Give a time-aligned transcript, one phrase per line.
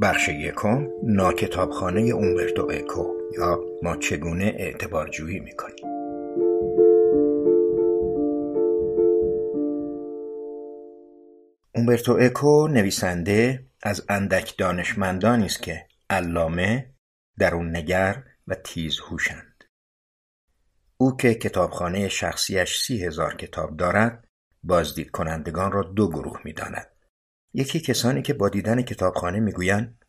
[0.00, 5.86] بخش یکم ناکتابخانه اومبرتو اکو یا ما چگونه اعتبارجویی می‌کنیم.
[11.74, 16.94] اومبرتو اکو نویسنده از اندک دانشمندانی است که علامه
[17.38, 19.64] درون نگر و تیزهوشند
[20.96, 24.28] او که کتابخانه شخصیش سی هزار کتاب دارد
[24.62, 26.95] بازدید کنندگان را دو گروه می‌داند.
[27.56, 30.04] یکی کسانی که با دیدن کتابخانه می‌گویند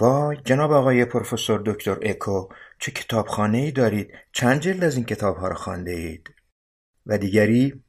[0.00, 2.48] وای جناب آقای پروفسور دکتر اکو
[2.78, 6.34] چه کتابخانه ای دارید؟ چند جلد از این کتاب ها را خانده اید؟
[7.06, 7.82] و دیگری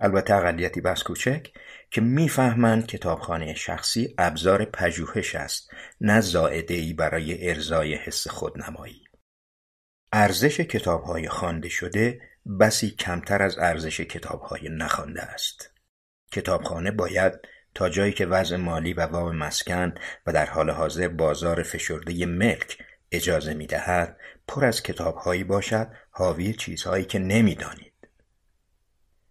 [0.00, 1.46] البته اقلیتی بس کوچک
[1.90, 9.04] که می‌فهمند کتابخانه شخصی ابزار پژوهش است نه زائده ای برای ارزای حس خودنمایی.
[10.12, 12.20] ارزش کتاب های خوانده شده
[12.60, 15.70] بسی کمتر از ارزش کتاب های نخوانده است.
[16.32, 17.32] کتابخانه باید
[17.76, 19.94] تا جایی که وضع مالی و وام مسکن
[20.26, 22.78] و در حال حاضر بازار فشرده ملک
[23.12, 24.16] اجازه می دهد
[24.48, 27.92] پر از کتابهایی باشد حاوی چیزهایی که نمی‌دانید.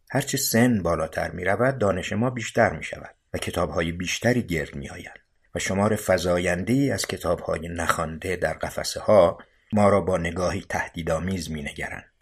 [0.09, 4.89] هرچه سن بالاتر می رود دانش ما بیشتر می شود و کتابهای بیشتری گرد می
[4.89, 5.19] آید
[5.56, 9.38] و شمار فضاینده از کتابهای نخوانده در قفسه ها
[9.73, 12.14] ما را با نگاهی تهدیدآمیز می نگرند.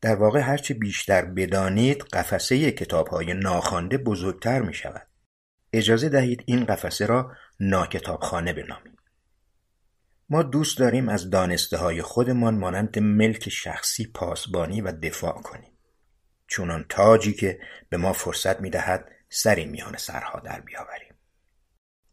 [0.00, 5.06] در واقع هرچه بیشتر بدانید قفسه کتابهای ناخوانده بزرگتر می شود.
[5.72, 8.96] اجازه دهید این قفسه را ناکتابخانه بنامیم.
[10.28, 15.72] ما دوست داریم از دانسته های خودمان مانند ملک شخصی پاسبانی و دفاع کنیم.
[16.46, 21.14] چونان تاجی که به ما فرصت می دهد سری میان سرها در بیاوریم.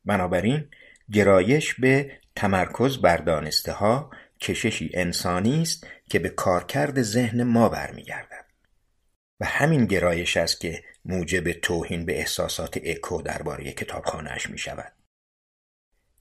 [0.06, 0.70] بنابراین
[1.14, 8.46] گرایش به تمرکز بر دانسته ها کششی انسانی است که به کارکرد ذهن ما برمیگردد
[9.40, 14.94] و همین گرایش است که موجب توهین به احساسات اکو درباره کتابخانهاش می شود.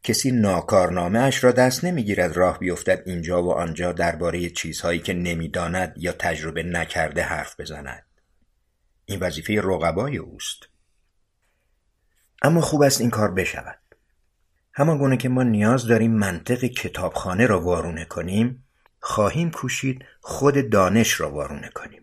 [0.03, 5.95] کسی ناکارنامه اش را دست نمی‌گیرد راه بیفتد اینجا و آنجا درباره چیزهایی که نمی‌داند
[5.97, 8.07] یا تجربه نکرده حرف بزند.
[9.05, 10.59] این وظیفه رقبای اوست.
[12.43, 13.86] اما خوب است این کار بشود.
[14.79, 18.65] همان گونه که ما نیاز داریم منطق کتابخانه را وارونه کنیم
[19.01, 22.03] خواهیم کوشید خود دانش را وارونه کنیم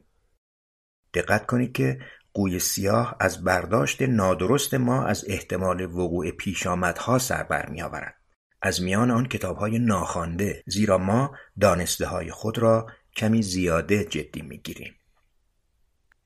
[1.14, 2.00] دقت کنید که
[2.34, 7.46] قوی سیاه از برداشت نادرست ما از احتمال وقوع پیشامدها سر
[7.84, 8.16] آورد.
[8.62, 14.42] از میان آن کتاب های ناخوانده زیرا ما دانسته های خود را کمی زیاده جدی
[14.42, 14.94] می گیریم.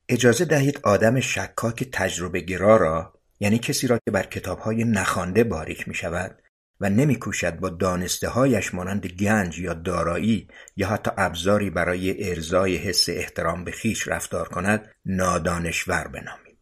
[0.08, 5.88] اجازه دهید آدم شکاک تجربه گرا را یعنی کسی را که بر کتابهای نخوانده باریک
[5.88, 6.42] می شود
[6.80, 13.08] و نمیکوشد با دانسته هایش مانند گنج یا دارایی یا حتی ابزاری برای ارزای حس
[13.08, 16.58] احترام به خیش رفتار کند نادانشور بنامیم.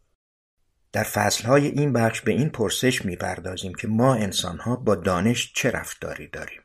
[0.91, 6.27] در فصلهای این بخش به این پرسش می‌پردازیم که ما انسانها با دانش چه رفتاری
[6.27, 6.61] داریم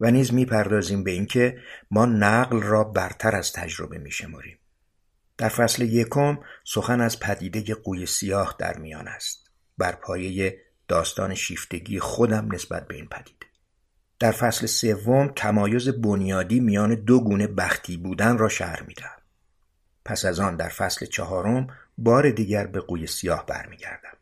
[0.00, 1.58] و نیز می‌پردازیم به اینکه
[1.90, 4.58] ما نقل را برتر از تجربه میشمریم
[5.38, 9.41] در فصل یکم سخن از پدیده قوی سیاه در میان است.
[9.78, 13.46] بر پایه داستان شیفتگی خودم نسبت به این پدیده
[14.18, 19.22] در فصل سوم تمایز بنیادی میان دو گونه بختی بودن را شهر می‌دهم.
[20.04, 21.66] پس از آن در فصل چهارم
[21.98, 24.16] بار دیگر به قوی سیاه برمیگردم.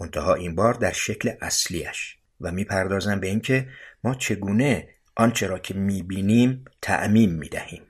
[0.00, 3.68] منتها این بار در شکل اصلیش و می‌پردازم به اینکه
[4.04, 7.82] ما چگونه آنچه را که می‌بینیم تعمیم می‌دهیم.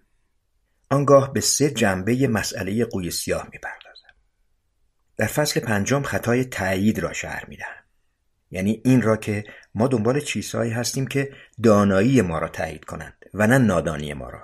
[0.91, 3.88] آنگاه به سه جنبه مسئله قوی سیاه می‌پردازم.
[5.18, 7.74] در فصل پنجم خطای تأیید را شهر می‌دهم.
[8.50, 13.46] یعنی این را که ما دنبال چیزهایی هستیم که دانایی ما را تایید کنند و
[13.46, 14.42] نه نادانی ما را.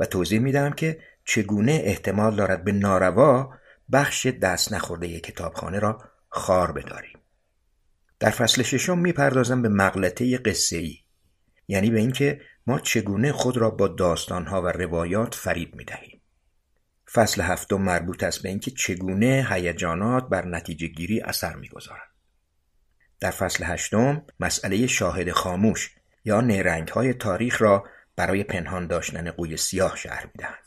[0.00, 3.54] و توضیح می‌دهم که چگونه احتمال دارد به ناروا
[3.92, 7.18] بخش دست نخورده کتابخانه را خار بداریم.
[8.20, 10.98] در فصل ششم می‌پردازم به مغلطه قصه ای
[11.68, 16.11] یعنی به اینکه ما چگونه خود را با داستانها و روایات فریب می‌دهیم.
[17.14, 22.08] فصل هفتم مربوط است به اینکه چگونه هیجانات بر نتیجه گیری اثر می‌گذارند.
[23.20, 25.90] در فصل هشتم مسئله شاهد خاموش
[26.24, 27.84] یا نیرنگ های تاریخ را
[28.16, 30.64] برای پنهان داشتن قوی سیاه شهر می‌دهند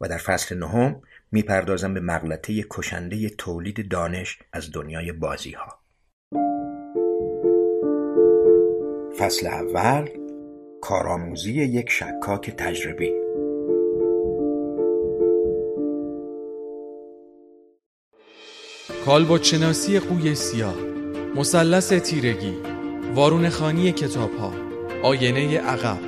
[0.00, 1.02] و در فصل نهم
[1.32, 5.78] می‌پردازم به مغلطه کشنده تولید دانش از دنیای بازی ها.
[9.18, 10.08] فصل اول
[10.82, 13.21] کارآموزی یک شکاک تجربی
[19.06, 20.76] کالبدشناسی قوی سیاه
[21.36, 22.54] مثلث تیرگی
[23.14, 24.52] وارون خانی کتاب ها
[25.02, 25.98] آینه عقب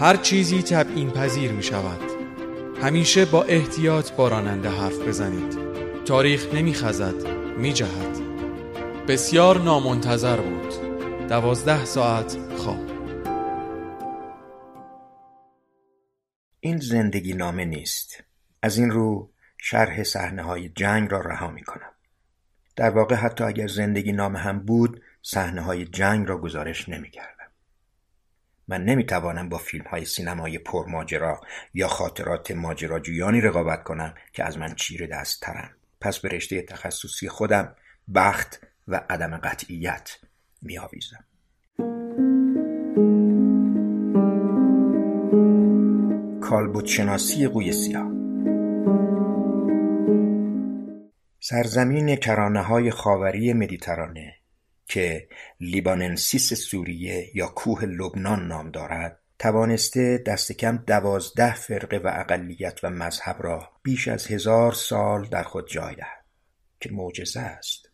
[0.00, 2.00] هر چیزی تبیین پذیر می شود
[2.82, 5.58] همیشه با احتیاط با راننده حرف بزنید.
[6.04, 7.28] تاریخ نمی خزد
[7.58, 8.18] می جهد
[9.08, 10.74] بسیار نامنتظر بود.
[11.28, 12.90] دوازده ساعت خواب.
[16.60, 18.24] این زندگی نامه نیست.
[18.62, 19.30] از این رو
[19.60, 21.92] شرح صحنه های جنگ را رها می کنم
[22.78, 27.46] در واقع حتی اگر زندگی نامه هم بود صحنه های جنگ را گزارش نمی کردم.
[28.68, 31.40] من نمی توانم با فیلم های سینمایی پرماجرا
[31.74, 35.70] یا خاطرات ماجراجویانی رقابت کنم که از من چیره دست ترم.
[36.00, 37.74] پس به رشته تخصصی خودم
[38.14, 40.18] بخت و عدم قطعیت
[40.62, 41.24] می آویزم.
[46.40, 48.18] کالبدشناسی قوی سیاه
[51.40, 54.34] سرزمین کرانه های خاوری مدیترانه
[54.86, 55.28] که
[55.60, 62.90] لیباننسیس سوریه یا کوه لبنان نام دارد توانسته دست کم دوازده فرقه و اقلیت و
[62.90, 66.24] مذهب را بیش از هزار سال در خود جای دهد.
[66.80, 67.90] که معجزه است.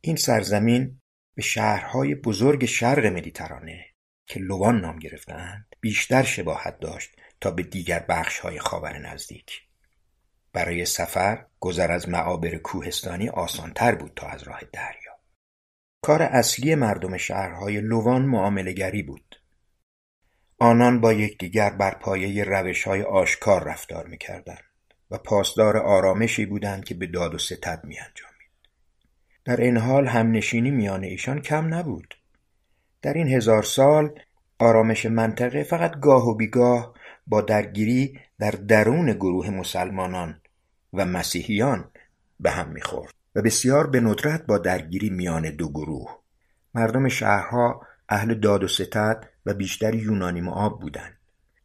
[0.00, 1.00] این سرزمین
[1.34, 3.84] به شهرهای بزرگ شرق مدیترانه
[4.26, 7.10] که لوان نام گرفتند بیشتر شباهت داشت
[7.40, 8.06] تا به دیگر
[8.42, 9.67] های خاور نزدیک.
[10.58, 15.12] برای سفر گذر از معابر کوهستانی آسانتر بود تا از راه دریا.
[16.02, 19.40] کار اصلی مردم شهرهای لوان معاملگری بود.
[20.58, 22.44] آنان با یکدیگر بر پایه
[22.86, 24.64] های آشکار رفتار می‌کردند
[25.10, 28.50] و پاسدار آرامشی بودند که به داد و ستد میانجامید.
[29.44, 32.14] در این حال همنشینی میان ایشان کم نبود.
[33.02, 34.20] در این هزار سال
[34.58, 36.94] آرامش منطقه فقط گاه و بیگاه
[37.26, 40.40] با درگیری در درون گروه مسلمانان
[40.92, 41.90] و مسیحیان
[42.40, 46.18] به هم می‌خورد و بسیار به ندرت با درگیری میان دو گروه.
[46.74, 51.18] مردم شهرها اهل داد و ستد و بیشتر یونانی معاب بودند.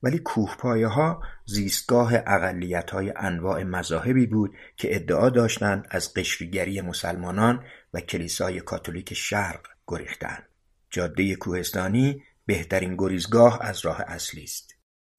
[0.04, 7.64] ولی کوهپایه ها زیستگاه اقلیت های انواع مذاهبی بود که ادعا داشتند از قشریگری مسلمانان
[7.94, 10.44] و کلیسای کاتولیک شرق گریختند.
[10.90, 14.73] جاده کوهستانی بهترین گریزگاه از راه اصلی است.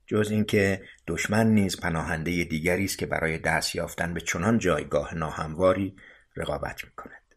[0.07, 5.97] جز اینکه دشمن نیز پناهنده دیگری است که برای دست یافتن به چنان جایگاه ناهمواری
[6.37, 7.35] رقابت می‌کند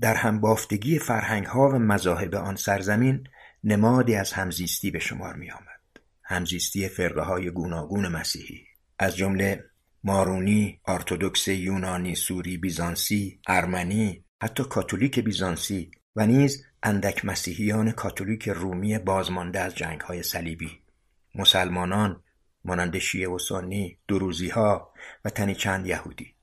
[0.00, 3.26] در همبافتگی فرهنگ ها و مذاهب آن سرزمین
[3.64, 5.80] نمادی از همزیستی به شمار می آمد.
[6.24, 8.66] همزیستی فرقه های گوناگون مسیحی
[8.98, 9.64] از جمله
[10.04, 18.98] مارونی، ارتودکس یونانی، سوری، بیزانسی، ارمنی، حتی کاتولیک بیزانسی و نیز اندک مسیحیان کاتولیک رومی
[18.98, 20.79] بازمانده از جنگ های صلیبی
[21.34, 22.22] مسلمانان
[22.64, 23.98] مانند شیعه و سنی
[24.52, 24.92] ها
[25.24, 26.34] و تنی چند یهودی.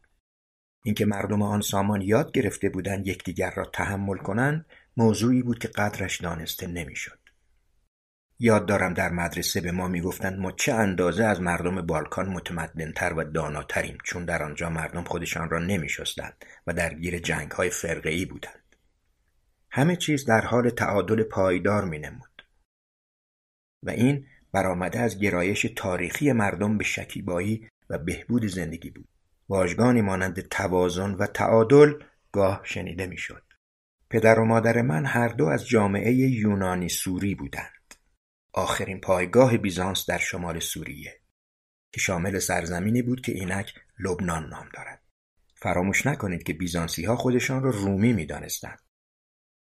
[0.84, 4.66] اینکه مردم آن سامان یاد گرفته بودند یکدیگر را تحمل کنند
[4.98, 7.19] موضوعی بود که قدرش دانسته نمی‌شد.
[8.39, 13.24] یاد دارم در مدرسه به ما می‌گفتند ما چه اندازه از مردم بالکان متمدنتر و
[13.24, 17.22] داناتریم چون در آنجا مردم خودشان را نمیشستند و درگیر
[17.69, 18.75] فرقه ای بودند.
[19.72, 22.45] همه چیز در حال تعادل پایدار می نمود.
[23.83, 29.07] و این برآمده از گرایش تاریخی مردم به شکیبایی و بهبود زندگی بود.
[29.50, 31.94] واژگانی مانند توازن و تعادل
[32.31, 33.44] گاه شنیده می‌شد.
[34.09, 37.95] پدر و مادر من هر دو از جامعه یونانی سوری بودند.
[38.54, 41.21] آخرین پایگاه بیزانس در شمال سوریه
[41.92, 45.01] که شامل سرزمینی بود که اینک لبنان نام دارد.
[45.56, 48.80] فراموش نکنید که بیزانسی ها خودشان را رومی می دانستند.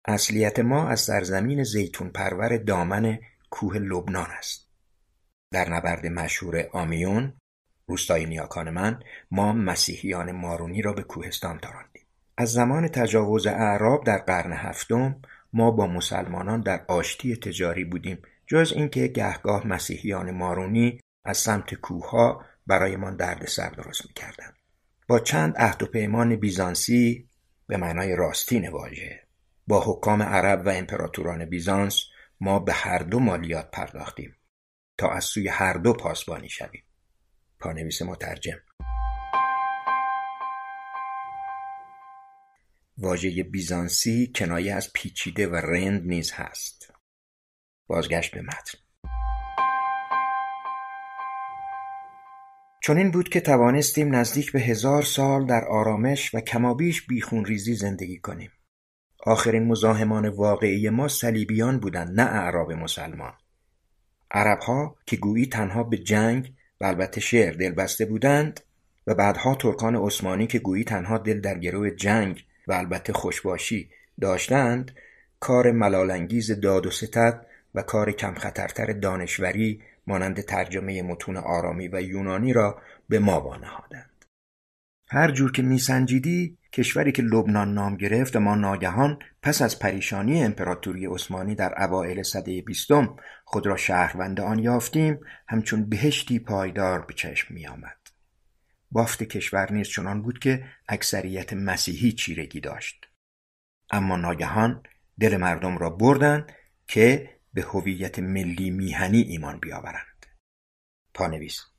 [0.06, 3.20] اصلیت ما از سرزمین زیتون پرور دامن
[3.50, 4.71] کوه لبنان است.
[5.52, 7.34] در نبرد مشهور آمیون
[7.88, 9.00] روستای نیاکان من
[9.32, 12.06] ما مسیحیان مارونی را به کوهستان تاراندیم.
[12.38, 15.22] از زمان تجاوز اعراب در قرن هفتم
[15.54, 18.18] ما با مسلمانان در آشتی تجاری بودیم
[18.48, 24.54] جز اینکه گهگاه مسیحیان مارونی از سمت کوهها برایمان دردسر درست می‌کردند.
[25.08, 27.30] با چند عهد و پیمان بیزانسی
[27.68, 29.20] به معنای راستین واژه
[29.68, 32.04] با حکام عرب و امپراتوران بیزانس
[32.42, 34.36] ما به هر دو مالیات پرداختیم.
[35.02, 36.84] تا از سوی هر دو پاسبانی شویم.
[37.60, 38.58] پانویس مترجم.
[42.98, 46.94] واژه بیزانسی کنایه از پیچیده و رند نیز هست.
[47.88, 48.78] بازگشت به متن.
[52.84, 57.74] چون این بود که توانستیم نزدیک به هزار سال در آرامش و کمابیش بیخون ریزی
[57.74, 58.52] زندگی کنیم.
[59.26, 63.34] آخرین مزاحمان واقعی ما صلیبیان بودند نه اعراب مسلمان.
[64.32, 68.60] عربها که گویی تنها به جنگ و البته شعر دل بسته بودند
[69.08, 73.90] و بعدها ترکان عثمانی که گویی تنها دل در گروه جنگ و البته خوشباشی
[74.22, 74.92] داشتند
[75.40, 77.46] کار ملالانگیز داد و ستد
[77.76, 84.26] و کار کم خطرتر دانشوری مانند ترجمه متون آرامی و یونانی را به ما وانهادند.
[85.08, 91.06] هر جور که میسنجیدی کشوری که لبنان نام گرفت ما ناگهان پس از پریشانی امپراتوری
[91.06, 97.54] عثمانی در اوایل سده بیستم خود را شهروند آن یافتیم همچون بهشتی پایدار به چشم
[97.54, 97.98] می آمد.
[98.92, 103.08] بافت کشور نیز چنان بود که اکثریت مسیحی چیرگی داشت.
[103.92, 104.84] اما ناگهان
[105.20, 106.52] دل مردم را بردند
[106.88, 110.26] که به هویت ملی میهنی ایمان بیاورند.
[111.14, 111.71] پانویس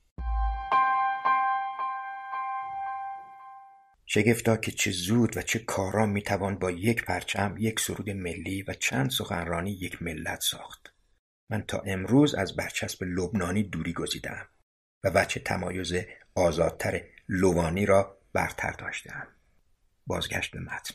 [4.15, 8.75] شگفتا که چه زود و چه کارا می‌توان با یک پرچم یک سرود ملی و
[8.75, 10.95] چند سخنرانی یک ملت ساخت.
[11.51, 14.47] من تا امروز از برچسب لبنانی دوری گزیدم
[15.05, 15.95] و وچه تمایز
[16.35, 19.27] آزادتر لوانی را برتر داشتم
[20.07, 20.95] بازگشت به متن.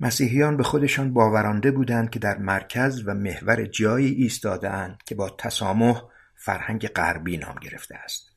[0.00, 6.02] مسیحیان به خودشان باورانده بودند که در مرکز و محور جایی ایستادهاند که با تسامح
[6.34, 8.33] فرهنگ غربی نام گرفته است.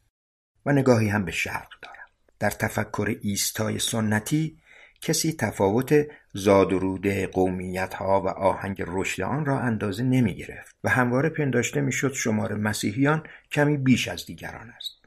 [0.67, 2.07] و نگاهی هم به شرق دارم.
[2.39, 4.57] در تفکر ایستای سنتی
[5.01, 10.75] کسی تفاوت زاد و روده قومیت ها و آهنگ رشد آن را اندازه نمی گرفت
[10.83, 15.05] و همواره پنداشته می‌شد شمار مسیحیان کمی بیش از دیگران است.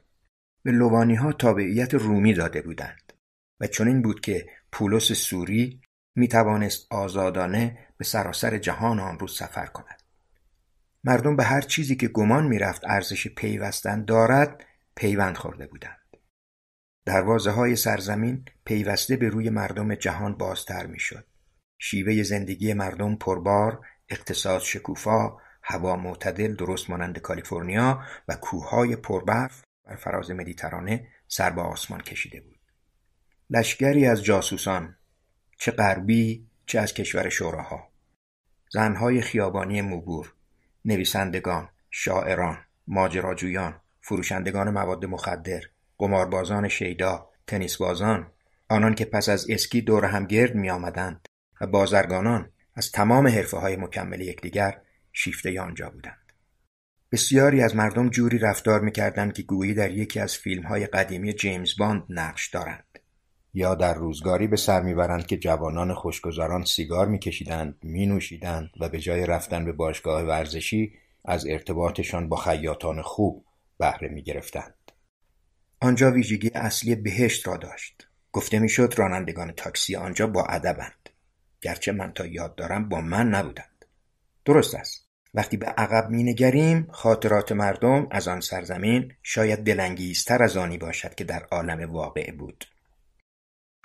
[0.63, 3.13] به لوانی ها تابعیت رومی داده بودند
[3.59, 5.81] و چنین بود که پولس سوری
[6.15, 10.01] می توانست آزادانه به سراسر جهان آن روز سفر کند.
[11.03, 15.97] مردم به هر چیزی که گمان می‌رفت ارزش پیوستن دارد پیوند خورده بودند
[17.05, 21.25] دروازه های سرزمین پیوسته به روی مردم جهان بازتر می‌شد.
[21.79, 29.95] شیوه زندگی مردم پربار، اقتصاد شکوفا، هوا معتدل درست مانند کالیفرنیا و کوههای پربرف بر
[29.95, 32.59] فراز مدیترانه سر به آسمان کشیده بود.
[33.49, 34.95] لشگری از جاسوسان
[35.57, 37.91] چه غربی چه از کشور شوراها
[38.71, 40.33] زنهای خیابانی موبور
[40.85, 42.57] نویسندگان شاعران
[42.87, 43.81] ماجراجویان
[44.11, 45.61] فروشندگان مواد مخدر
[45.97, 48.27] قماربازان شیدا تنیسبازان
[48.69, 51.27] آنان که پس از اسکی دور هم گرد می آمدند
[51.61, 54.81] و بازرگانان از تمام حرفه های مکمل یکدیگر
[55.13, 56.31] شیفته آنجا بودند.
[57.11, 61.77] بسیاری از مردم جوری رفتار می‌کردند که گویی در یکی از فیلم های قدیمی جیمز
[61.79, 62.99] باند نقش دارند.
[63.53, 69.25] یا در روزگاری به سر می‌برند که جوانان خوشگذران سیگار میکشیدند مینوشیدند و به جای
[69.25, 70.93] رفتن به باشگاه ورزشی
[71.25, 73.45] از ارتباطشان با خیاطان خوب
[73.81, 74.91] بهره می‌گرفتند.
[75.79, 78.07] آنجا ویژگی اصلی بهشت را داشت.
[78.31, 81.09] گفته می‌شد رانندگان تاکسی آنجا با ادبند.
[81.61, 83.85] گرچه من تا یاد دارم با من نبودند.
[84.45, 85.07] درست است.
[85.33, 91.23] وقتی به عقب مینگریم خاطرات مردم از آن سرزمین شاید دلانگیزتر از آنی باشد که
[91.23, 92.65] در عالم واقع بود.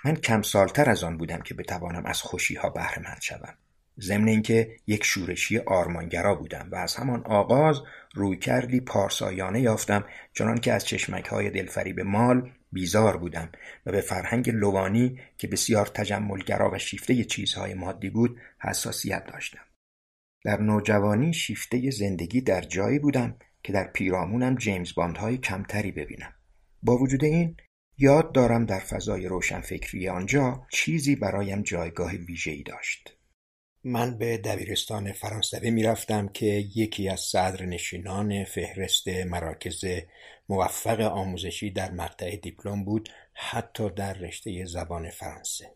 [0.05, 3.57] من کم سالتر از آن بودم که بتوانم از خوشیها بهرهمند شوم.
[4.01, 7.81] ضمن اینکه یک شورشی آرمانگرا بودم و از همان آغاز
[8.13, 13.49] روی کردی پارسایانه یافتم چنان که از چشمک های دلفریب مال بیزار بودم
[13.85, 19.61] و به فرهنگ لوانی که بسیار تجملگرا و شیفته چیزهای مادی بود حساسیت داشتم.
[20.43, 26.33] در نوجوانی شیفته زندگی در جایی بودم که در پیرامونم جیمز باندهای کمتری ببینم.
[26.83, 27.57] با وجود این
[27.97, 33.16] یاد دارم در فضای روشنفکری آنجا چیزی برایم جایگاه ویژه‌ای داشت.
[33.87, 39.85] من به دبیرستان فرانسوی می‌رفتم که یکی از نشینان فهرست مراکز
[40.49, 45.71] موفق آموزشی در مقطع دیپلم بود حتی در رشته زبان فرانسه.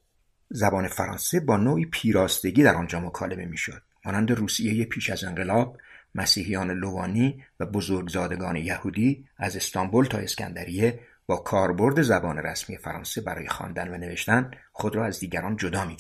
[0.50, 3.82] زبان فرانسه با نوعی پیراستگی در آنجا مکالمه می‌شد.
[4.06, 5.78] مانند روسیه پیش از انقلاب
[6.16, 13.48] مسیحیان لوانی و بزرگزادگان یهودی از استانبول تا اسکندریه با کاربرد زبان رسمی فرانسه برای
[13.48, 15.96] خواندن و نوشتن خود را از دیگران جدا می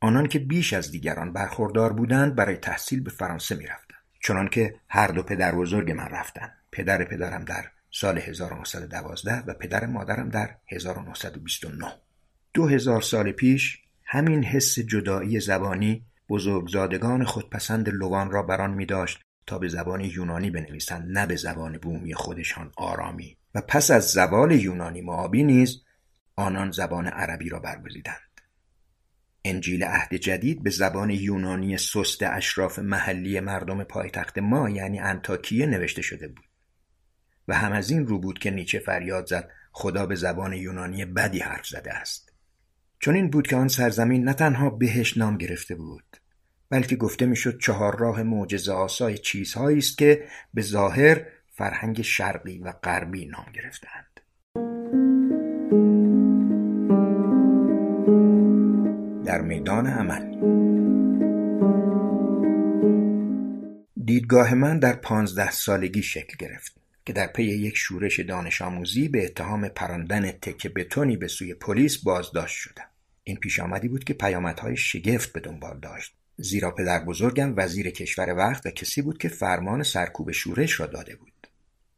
[0.00, 3.98] آنان که بیش از دیگران برخوردار بودند برای تحصیل به فرانسه می‌رفتند.
[4.20, 6.52] چنان که هر دو پدر بزرگ من رفتند.
[6.72, 11.92] پدر پدرم در سال 1912 و پدر مادرم در 1929
[12.54, 19.20] دو هزار سال پیش همین حس جدایی زبانی بزرگزادگان خودپسند لوان را بران می داشت
[19.46, 23.36] تا به زبان یونانی بنویسند نه به زبان بومی خودشان آرامی.
[23.54, 25.82] و پس از زوال یونانی معابی نیز
[26.36, 28.27] آنان زبان عربی را برگزیدند.
[29.44, 36.02] انجیل عهد جدید به زبان یونانی سست اشراف محلی مردم پایتخت ما یعنی انتاکیه نوشته
[36.02, 36.44] شده بود.
[37.48, 41.38] و هم از این رو بود که نیچه فریاد زد خدا به زبان یونانی بدی
[41.38, 42.32] حرف زده است.
[42.98, 46.16] چون این بود که آن سرزمین نه تنها بهش نام گرفته بود
[46.70, 52.72] بلکه گفته می‌شد چهار راه معجزه آسای چیزهایی است که به ظاهر فرهنگ شرقی و
[52.72, 54.06] غربی نام گرفتند
[59.28, 60.24] در میدان عمل.
[64.04, 69.24] دیدگاه من در پانزده سالگی شکل گرفت که در پی یک شورش دانش آموزی به
[69.24, 72.84] اتهام پراندن تکه بتونی به سوی پلیس بازداشت شدم.
[73.24, 76.14] این پیش آمدی بود که پیامدهای شگفت به دنبال داشت.
[76.36, 81.16] زیرا پدر بزرگم وزیر کشور وقت و کسی بود که فرمان سرکوب شورش را داده
[81.16, 81.32] بود.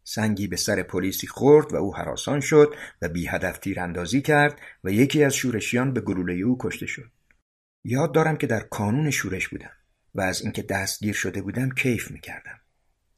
[0.05, 4.91] سنگی به سر پلیسی خورد و او حراسان شد و بی هدف تیراندازی کرد و
[4.91, 7.11] یکی از شورشیان به گلوله او کشته شد.
[7.85, 9.71] یاد دارم که در کانون شورش بودم
[10.15, 12.61] و از اینکه دستگیر شده بودم کیف می‌کردم.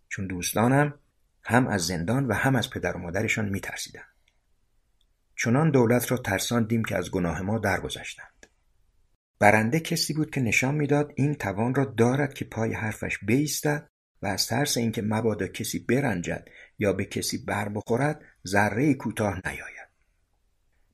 [0.08, 0.98] چون دوستانم
[1.44, 4.04] هم از زندان و هم از پدر و مادرشان میترسیدند.
[5.36, 8.46] چنان دولت را ترساندیم که از گناه ما درگذشتند.
[9.38, 13.88] برنده کسی بود که نشان می‌داد این توان را دارد که پای حرفش بیستد
[14.22, 19.88] و از ترس اینکه مبادا کسی برنجد یا به کسی بر بخورد ذره کوتاه نیاید.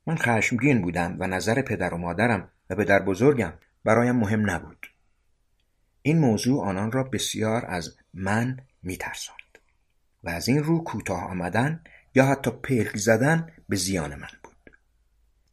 [0.06, 3.52] من خشمگین بودم و نظر پدر و مادرم و پدر بزرگم
[3.84, 4.86] برایم مهم نبود
[6.02, 9.58] این موضوع آنان را بسیار از من میترساند
[10.24, 11.80] و از این رو کوتاه آمدن
[12.14, 14.70] یا حتی پلک زدن به زیان من بود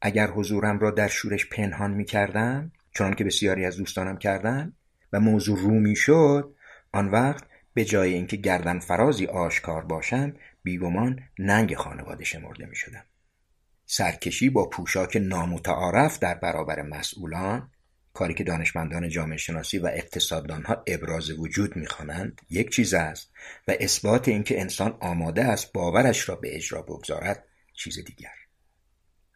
[0.01, 4.73] اگر حضورم را در شورش پنهان می کردم چون که بسیاری از دوستانم کردند
[5.13, 6.55] و موضوع رو می شد
[6.91, 7.43] آن وقت
[7.73, 13.03] به جای اینکه گردن فرازی آشکار باشم بیگمان ننگ خانواده شمرده می شدم.
[13.85, 17.69] سرکشی با پوشاک نامتعارف در برابر مسئولان
[18.13, 23.31] کاری که دانشمندان جامعه شناسی و اقتصاددانها ابراز وجود می‌خوانند یک چیز است
[23.67, 28.31] و اثبات اینکه انسان آماده است باورش را به اجرا بگذارد چیز دیگر.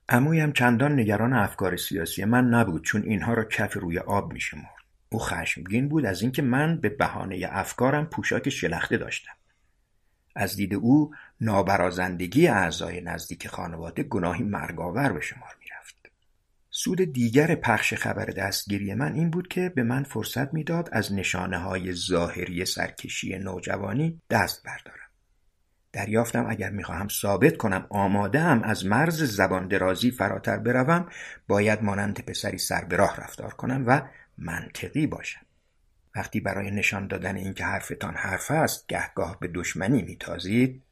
[0.09, 4.79] عمویم چندان نگران افکار سیاسی من نبود چون اینها را کف روی آب میشمرد.
[5.09, 9.31] او خشمگین بود از اینکه من به بهانه افکارم پوشاک شلخته داشتم.
[10.39, 15.95] از دید او نابرازندگی اعضای نزدیک خانواده گناهی مرگاور به شمار می‌رفت.
[16.69, 21.57] سود دیگر پخش خبر دستگیری من این بود که به من فرصت می‌داد از نشانه
[21.57, 25.09] های ظاهری سرکشی نوجوانی دست بردارم.
[25.93, 31.09] دریافتم اگر می‌خواهم ثابت کنم آماده هم از مرز زبان درازی فراتر بروم
[31.47, 34.01] باید مانند پسری سر به راه رفتار کنم و
[34.37, 35.48] منطقی باشد
[36.15, 40.83] وقتی برای نشان دادن اینکه حرفتان حرف است گهگاه به دشمنی میتازید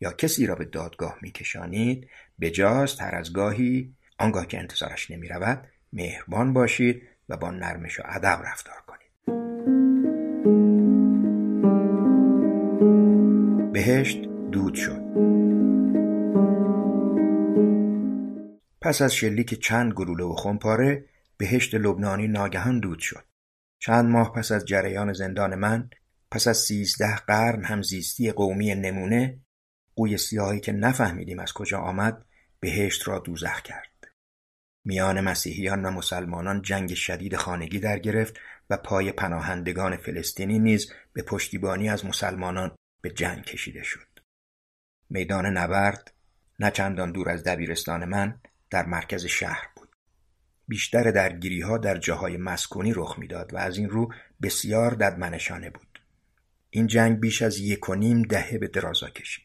[0.00, 2.08] یا کسی را به دادگاه میکشانید
[2.40, 3.94] بجاست هر از گاهی.
[4.18, 9.06] آنگاه که انتظارش نمی‌رود مهربان باشید و با نرمش و ادب رفتار کنید.
[13.72, 15.02] بهشت دود شد.
[18.80, 21.04] پس از شلیک چند گلوله و خمپاره
[21.36, 23.24] بهشت لبنانی ناگهان دود شد.
[23.78, 25.90] چند ماه پس از جریان زندان من
[26.30, 29.40] پس از سیزده قرن همزیستی قومی نمونه
[29.96, 32.24] قوی سیاهی که نفهمیدیم از کجا آمد
[32.60, 34.08] بهشت را دوزخ کرد.
[34.84, 41.22] میان مسیحیان و مسلمانان جنگ شدید خانگی در گرفت و پای پناهندگان فلسطینی نیز به
[41.22, 44.06] پشتیبانی از مسلمانان به جنگ کشیده شد.
[45.10, 46.12] میدان نبرد
[46.58, 49.68] نه چندان دور از دبیرستان من در مرکز شهر
[50.68, 56.02] بیشتر درگیریها در جاهای مسکونی رخ می‌داد و از این رو بسیار ددمنشانه بود.
[56.70, 59.44] این جنگ بیش از یک و نیم دهه به درازا کشید.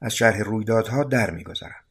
[0.00, 1.84] از شرح رویدادها در میگذرم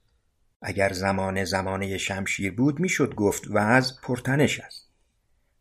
[0.61, 4.89] اگر زمان زمانه شمشیر بود می‌شد گفت و از پرتنش است.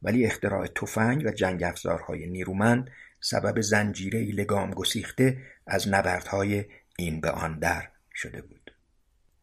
[0.03, 6.65] ولی اختراع تفنگ و جنگ افزارهای نیرومند سبب زنجیره لگام گسیخته از نبردهای
[6.99, 8.75] این به آن در شده بود.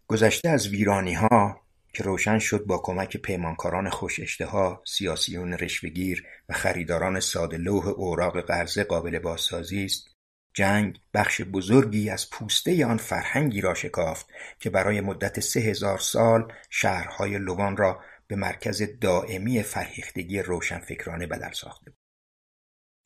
[0.08, 1.62] گذشته از ویرانی ها
[1.94, 7.20] که روشن شد با کمک پیمانکاران خوش اشتها، سیاسیون رشوهگیر و خریداران
[7.54, 10.08] لوح اوراق قرضه قابل بازسازی است
[10.54, 14.26] جنگ بخش بزرگی از پوسته آن فرهنگی را شکافت
[14.60, 21.52] که برای مدت سه هزار سال شهرهای لوان را به مرکز دائمی فرهیختگی روشنفکرانه بدل
[21.52, 22.00] ساخته بود.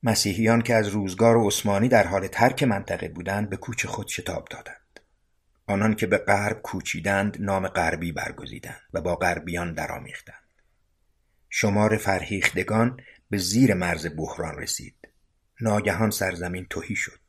[0.03, 4.82] مسیحیان که از روزگار عثمانی در حال ترک منطقه بودند به کوچ خود شتاب دادند.
[5.67, 10.43] آنان که به غرب کوچیدند نام غربی برگزیدند و با غربیان درآمیختند.
[11.49, 12.99] شمار فرهیختگان
[13.29, 14.95] به زیر مرز بحران رسید.
[15.61, 17.19] ناگهان سرزمین تهی شد.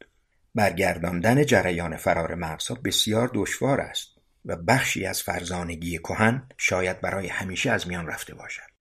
[0.55, 4.09] برگرداندن جریان فرار مغزها بسیار دشوار است
[4.45, 8.75] و بخشی از فرزانگی کهن شاید برای همیشه از میان رفته باشد.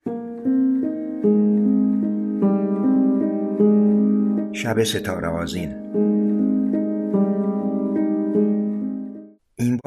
[4.53, 6.02] شب ستاره آزین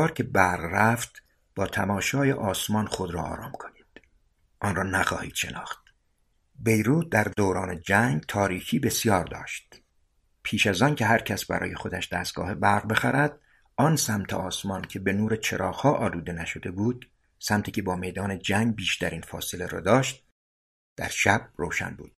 [0.06, 1.22] بار که برق رفت
[1.54, 3.86] با تماشای آسمان خود را آرام کنید.
[4.60, 5.84] آن را نخواهید شناخت.
[6.58, 9.82] بیروت در دوران جنگ تاریکی بسیار داشت.
[10.42, 13.40] پیش از آن که هر کس برای خودش دستگاه برق بخرد
[13.76, 18.74] آن سمت آسمان که به نور چراغها آلوده نشده بود سمتی که با میدان جنگ
[18.74, 20.26] بیشترین فاصله را داشت
[20.96, 22.12] در شب روشن بود.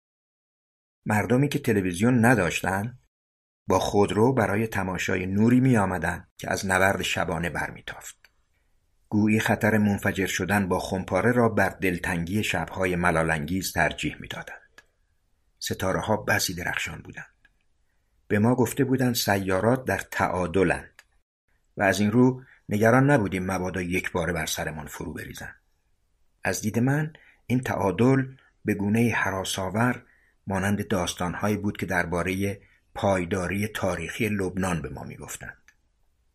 [1.07, 2.99] مردمی که تلویزیون نداشتند
[3.69, 8.17] با خودرو برای تماشای نوری می آمدن که از نورد شبانه برمیتافت.
[9.09, 14.83] گویی خطر منفجر شدن با خمپاره را بر دلتنگی شبهای ملالانگیز ترجیح می‌دادند.
[15.59, 17.27] ستاره ها بسی درخشان بودند.
[18.29, 21.03] به ما گفته بودند سیارات در تعادلند
[21.77, 25.57] و از این رو نگران نبودیم مبادا یک باره بر سرمان فرو بریزند.
[26.45, 27.13] از دید من
[27.47, 28.25] این تعادل
[28.65, 30.03] به گونه حراساور
[30.47, 32.61] مانند داستانهایی بود که درباره
[32.99, 35.63] پایداری تاریخی لبنان به ما می‌گفتند.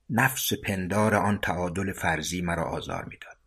[0.10, 3.38] نفس پندار آن تعادل فرضی مرا آزار می‌داد.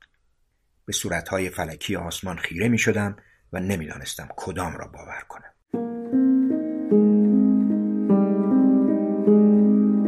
[0.84, 3.16] به صورتهای فلکی آسمان خیره می شدم
[3.52, 5.52] و نمی‌دانستم کدام را باور کنم.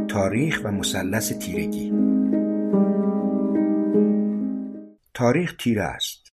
[0.06, 1.92] تاریخ و مثلث تیرگی
[5.14, 6.32] تاریخ تیره است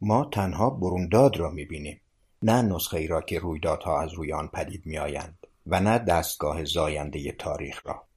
[0.00, 2.00] ما تنها برونداد را می‌بینیم
[2.42, 5.37] نه نسخه ای را که رویدادها از روی آن پدید میآیند
[5.68, 8.08] و نه دستگاه زاینده تاریخ را.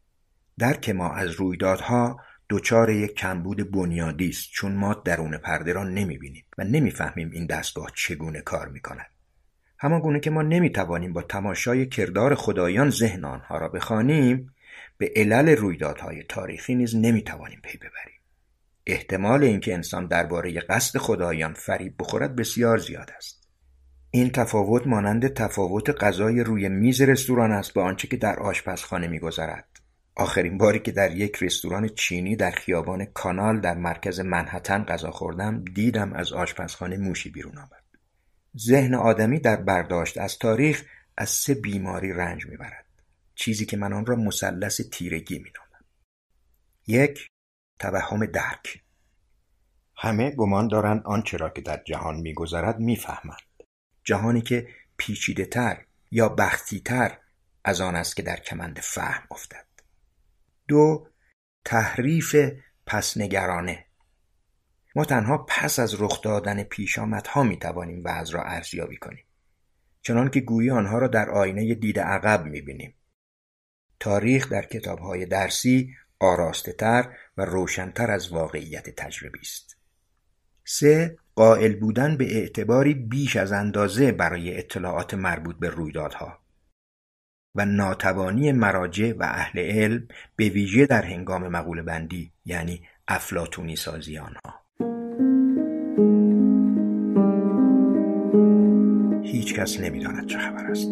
[0.59, 6.45] درک ما از رویدادها دچار یک کمبود بنیادی است چون ما درون پرده را نمی‌بینیم
[6.57, 9.11] و نمی‌فهمیم این دستگاه چگونه کار می‌کند.
[9.79, 14.53] همان گونه که ما نمی‌توانیم با تماشای کردار خدایان ذهن آنها را بخوانیم
[14.97, 18.21] به علل رویدادهای تاریخی نیز نمی‌توانیم پی ببریم.
[18.85, 23.40] احتمال اینکه انسان درباره قصد خدایان فریب بخورد بسیار زیاد است.
[24.13, 29.67] این تفاوت مانند تفاوت غذای روی میز رستوران است با آنچه که در آشپزخانه میگذرد.
[30.15, 35.63] آخرین باری که در یک رستوران چینی در خیابان کانال در مرکز منحتن غذا خوردم
[35.63, 37.83] دیدم از آشپزخانه موشی بیرون آمد.
[38.57, 40.85] ذهن آدمی در برداشت از تاریخ
[41.17, 42.85] از سه بیماری رنج می‌برد.
[43.35, 45.85] چیزی که من آن را مثلث تیرگی مینامم.
[46.87, 47.27] یک
[47.79, 48.83] توهم درک.
[49.97, 53.50] همه گمان دارند آنچه را که در جهان میگذرد می‌فهمند.
[54.03, 57.17] جهانی که پیچیده تر یا بختی تر
[57.63, 59.65] از آن است که در کمند فهم افتد.
[60.67, 61.07] دو
[61.65, 62.35] تحریف
[62.85, 63.85] پسنگرانه.
[64.95, 69.25] ما تنها پس از رخ دادن پیشامدها می توانیم وضع را ارزیابی کنیم
[70.01, 72.95] چنان که گویی آنها را در آینه دید عقب می بینیم.
[73.99, 79.77] تاریخ در کتابهای درسی آراسته تر و روشنتر از واقعیت تجربی است.
[80.65, 86.37] سه قائل بودن به اعتباری بیش از اندازه برای اطلاعات مربوط به رویدادها
[87.55, 94.17] و ناتوانی مراجع و اهل علم به ویژه در هنگام مقوله بندی یعنی افلاتونی سازی
[94.17, 94.61] آنها.
[99.23, 100.87] هیچ کس نمی‌داند چه خبر است.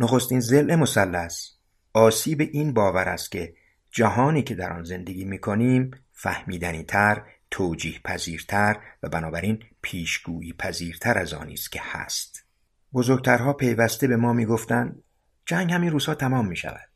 [0.00, 1.50] نخستین زل مثلث
[1.94, 3.54] آسیب این باور است که
[3.90, 5.90] جهانی که در آن زندگی می کنیم
[6.24, 12.44] فهمیدنی تر، توجیه پذیرتر و بنابراین پیشگویی پذیرتر از آنی است که هست.
[12.92, 15.02] بزرگترها پیوسته به ما می‌گفتند
[15.46, 16.88] جنگ همین روزها تمام می شود.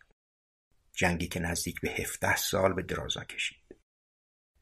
[0.93, 3.77] جنگی که نزدیک به هفته سال به درازا کشید.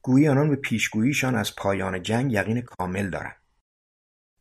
[0.03, 3.43] گویی آنان به پیشگوییشان از پایان جنگ یقین کامل دارند.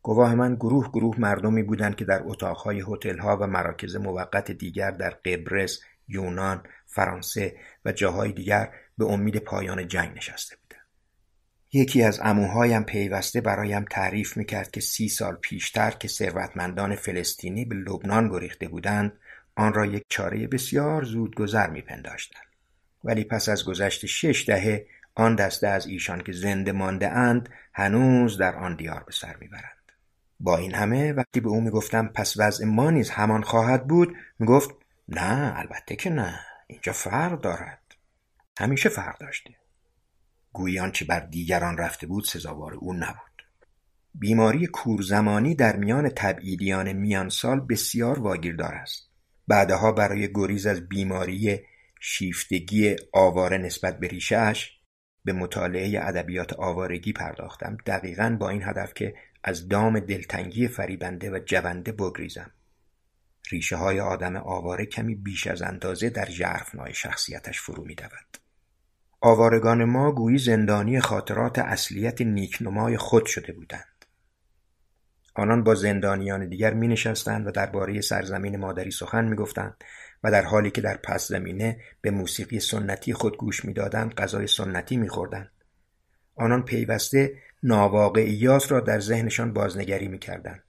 [0.01, 5.09] گواه من گروه گروه مردمی بودند که در اتاقهای هتل‌ها و مراکز موقت دیگر در
[5.09, 6.63] قبرس، یونان،
[6.95, 7.55] فرانسه
[7.85, 10.85] و جاهای دیگر به امید پایان جنگ نشسته بودند.
[11.73, 17.75] یکی از اموهایم پیوسته برایم تعریف می‌کرد که سی سال پیشتر که ثروتمندان فلسطینی به
[17.75, 19.13] لبنان گریخته بودند
[19.55, 22.45] آن را یک چاره بسیار زود گذر میپنداشتند.
[23.03, 28.37] ولی پس از گذشت شش دهه آن دسته از ایشان که زنده مانده اند هنوز
[28.37, 29.91] در آن دیار به سر می‌برند.
[30.39, 34.69] با این همه وقتی به او می‌گفتم پس وضع ما نیز همان خواهد بود می‌گفت
[35.07, 36.39] نه البته که نه.
[36.67, 37.95] اینجا فرق دارد.
[38.59, 39.55] همیشه فرق داشته.
[40.53, 43.41] گویی آنچه بر دیگران رفته بود سزاوار او نبود.
[44.13, 49.09] بیماری کورزمانی در میان تبعیدیان میان سال بسیار واگیردار است.
[49.47, 51.59] بعدها برای گریز از بیماری
[52.01, 54.79] شیفتگی آواره نسبت به ریشهاش
[55.25, 57.77] به مطالعه ادبیات آوارگی پرداختم.
[57.85, 62.51] دقیقا با این هدف که از دام دلتنگی فریبنده و جونده بگریزم.
[63.51, 68.37] ریشه های آدم آواره کمی بیش از اندازه در ژرفنای شخصیتش فرو می دود.
[69.21, 74.05] آوارگان ما گویی زندانی خاطرات اصلیت نیکنمای خود شده بودند.
[75.35, 79.83] آنان با زندانیان دیگر می نشستند و درباره سرزمین مادری سخن می گفتند
[80.23, 84.97] و در حالی که در پس زمینه به موسیقی سنتی خود گوش می‌دادند غذای سنتی
[84.97, 85.51] میخوردند
[86.35, 90.63] آنان پیوسته ناواقعیات را در ذهنشان بازنگری می‌کردند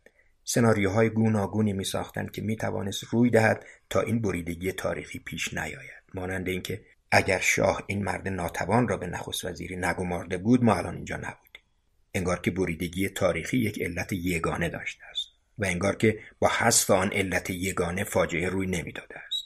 [0.49, 6.03] سناریوهای گوناگونی میساختند که می‌توانست روی دهد تا این بریدگی تاریخی پیش نیاید.
[6.15, 6.81] مانند اینکه
[7.11, 11.63] اگر شاه این مرد ناتوان را به نخست وزیری نگمارده بود ما الان اینجا نبودیم.
[12.15, 15.29] انگار که بریدگی تاریخی یک علت یگانه داشته است
[15.59, 19.45] و انگار که با حذف آن علت یگانه فاجعه روی نمی‌داده است.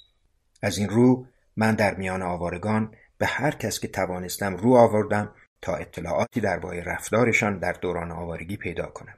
[0.63, 5.77] از این رو من در میان آوارگان به هر کس که توانستم رو آوردم تا
[5.77, 9.15] اطلاعاتی درباره رفتارشان در دوران آوارگی پیدا کنم.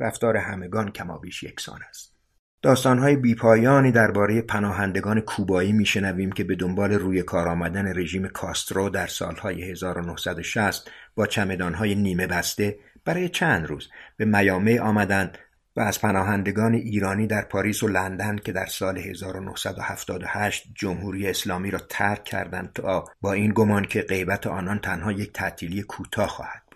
[0.00, 2.18] رفتار همگان کمابیش یکسان است.
[2.62, 9.06] داستانهای بیپایانی درباره پناهندگان کوبایی میشنویم که به دنبال روی کار آمدن رژیم کاسترو در
[9.06, 15.38] سالهای 1960 با چمدانهای نیمه بسته برای چند روز به میامه آمدند
[15.76, 21.78] و از پناهندگان ایرانی در پاریس و لندن که در سال 1978 جمهوری اسلامی را
[21.78, 26.67] ترک کردند تا با این گمان که غیبت آنان تنها یک تعطیلی کوتاه خواهد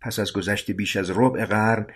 [0.00, 1.86] پس از گذشت بیش از ربع قرن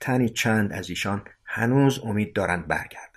[0.00, 3.08] تنی چند از ایشان هنوز امید دارند برگردند.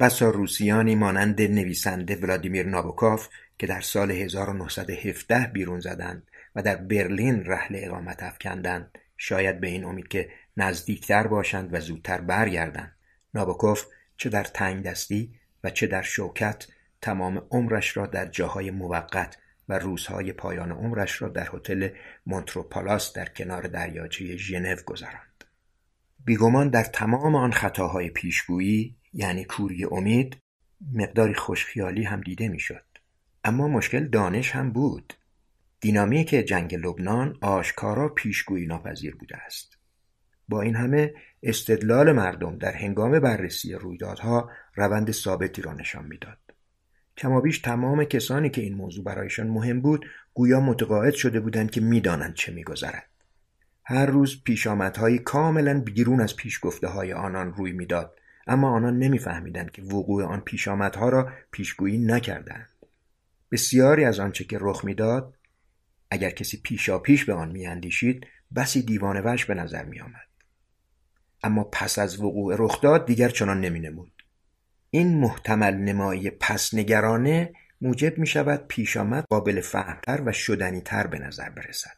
[0.00, 7.44] بسا روسیانی مانند نویسنده ولادیمیر نابوکوف که در سال 1917 بیرون زدند و در برلین
[7.46, 12.96] رحل اقامت افکندند شاید به این امید که نزدیکتر باشند و زودتر برگردند.
[13.34, 13.84] نابوکوف
[14.16, 15.34] چه در تنگ دستی
[15.64, 16.66] و چه در شوکت
[17.00, 19.36] تمام عمرش را در جاهای موقت
[19.68, 21.88] و روزهای پایان عمرش را در هتل
[22.26, 25.44] مونتروپالاس در کنار دریاچه ژنو گذراند.
[26.24, 30.36] بیگمان در تمام آن خطاهای پیشگویی یعنی کوری امید
[30.94, 32.84] مقداری خوشخیالی هم دیده می‌شد.
[33.44, 35.14] اما مشکل دانش هم بود.
[35.80, 39.78] دینامیک جنگ لبنان آشکارا پیشگویی ناپذیر بوده است.
[40.48, 46.43] با این همه استدلال مردم در هنگام بررسی رویدادها روند ثابتی را نشان می‌داد.
[47.16, 52.34] کمابیش تمام کسانی که این موضوع برایشان مهم بود گویا متقاعد شده بودند که می‌دانند
[52.34, 53.06] چه میگذرد
[53.84, 59.82] هر روز پیشامدهایی کاملا بیرون از پیشگفته های آنان روی می‌داد اما آنان نمیفهمیدند که
[59.82, 62.68] وقوع آن پیشامدها را پیشگویی نکردند
[63.52, 65.34] بسیاری از آنچه که رخ می‌داد
[66.10, 70.28] اگر کسی پیشا پیش به آن میاندیشید بسی دیوانه وش به نظر می آمد.
[71.42, 74.13] اما پس از وقوع رخ داد دیگر چنان نمی نمود.
[74.94, 81.18] این محتمل نمایی پس نگرانه موجب می شود پیش آمد قابل فهمتر و شدنیتر به
[81.18, 81.96] نظر برسد.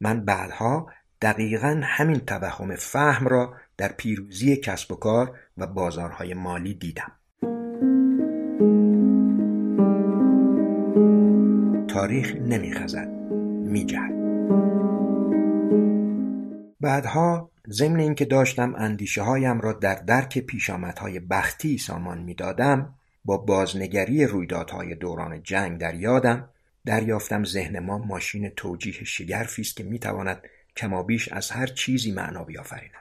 [0.00, 0.90] من بعدها
[1.22, 7.12] دقیقا همین توهم فهم را در پیروزی کسب و کار و بازارهای مالی دیدم.
[11.88, 13.08] تاریخ نمیخزد
[13.64, 14.12] میجهد
[16.80, 22.94] بعدها ضمن اینکه داشتم اندیشه هایم را در درک پیشامدهای بختی سامان می‌دادم
[23.24, 26.48] با بازنگری رویدادهای دوران جنگ در یادم
[26.84, 30.42] دریافتم ذهن ما ماشین توجیه شگرفی است که می‌تواند
[30.76, 32.92] کمابیش از هر چیزی معنا بیافریند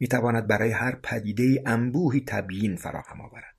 [0.00, 3.54] می‌تواند برای هر پدیده انبوهی تبیین فراهم آورد.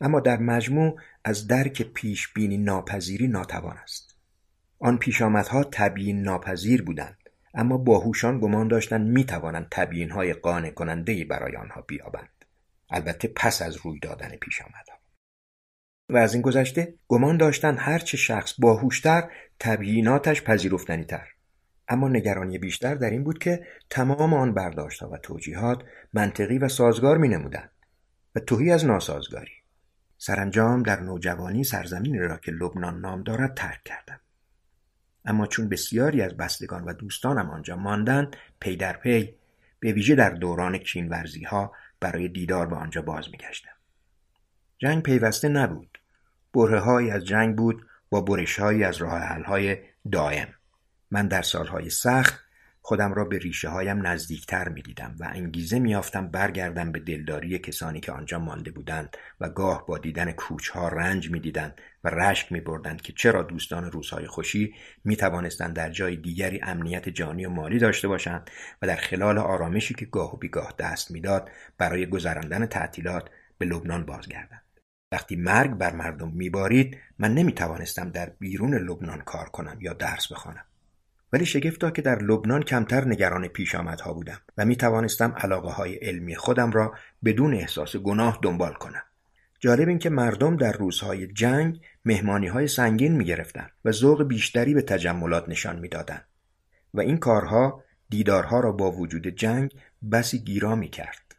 [0.00, 4.16] اما در مجموع از درک پیش بینی ناپذیری ناتوان است.
[4.78, 7.25] آن پیشامدها تبیین ناپذیر بودند.
[7.56, 12.44] اما باهوشان گمان داشتند می‌توانند تبیینهای قانع کننده برای آنها بیابند.
[12.90, 14.96] البته پس از روی دادن پیشامدها
[16.08, 21.28] و از این گذشته گمان داشتند هرچه شخص باهوشتر تبییناتش پذیرفتنیتر.
[21.88, 27.18] اما نگرانی بیشتر در این بود که تمام آن برداشتها و توجیهات منطقی و سازگار
[27.18, 27.70] می نمودند
[28.34, 29.52] و توهی از ناسازگاری.
[30.18, 34.20] سرانجام در نوجوانی سرزمینی را که لبنان نام دارد ترک کردم
[35.26, 39.34] اما چون بسیاری از بستگان و دوستانم آنجا ماندند پی در پی
[39.80, 43.70] به ویژه در دوران کینورزی ها برای دیدار به آنجا باز میگشتم.
[44.78, 45.98] جنگ پیوسته نبود.
[46.54, 49.78] بره از جنگ بود با برش از راه حل های
[50.12, 50.48] دائم
[51.10, 52.45] من در سالهای سخت
[52.86, 57.58] خودم را به ریشه هایم نزدیکتر می دیدم و انگیزه می آفتم برگردم به دلداری
[57.58, 62.52] کسانی که آنجا مانده بودند و گاه با دیدن کوچها رنج می دیدند و رشک
[62.52, 67.50] می بردند که چرا دوستان روزهای خوشی می توانستند در جای دیگری امنیت جانی و
[67.50, 68.50] مالی داشته باشند
[68.82, 74.06] و در خلال آرامشی که گاه و بیگاه دست می‌داد برای گذراندن تعطیلات به لبنان
[74.06, 74.62] بازگردند.
[75.12, 80.32] وقتی مرگ بر مردم میبارید من نمی توانستم در بیرون لبنان کار کنم یا درس
[80.32, 80.64] بخوانم.
[81.36, 86.36] ولی شگفتا که در لبنان کمتر نگران پیشامدها بودم و می توانستم علاقه های علمی
[86.36, 86.94] خودم را
[87.24, 89.02] بدون احساس گناه دنبال کنم.
[89.60, 94.74] جالب این که مردم در روزهای جنگ مهمانی های سنگین می گرفتن و ذوق بیشتری
[94.74, 96.20] به تجملات نشان می دادن.
[96.94, 99.70] و این کارها دیدارها را با وجود جنگ
[100.12, 101.34] بسی گیرا می کرد.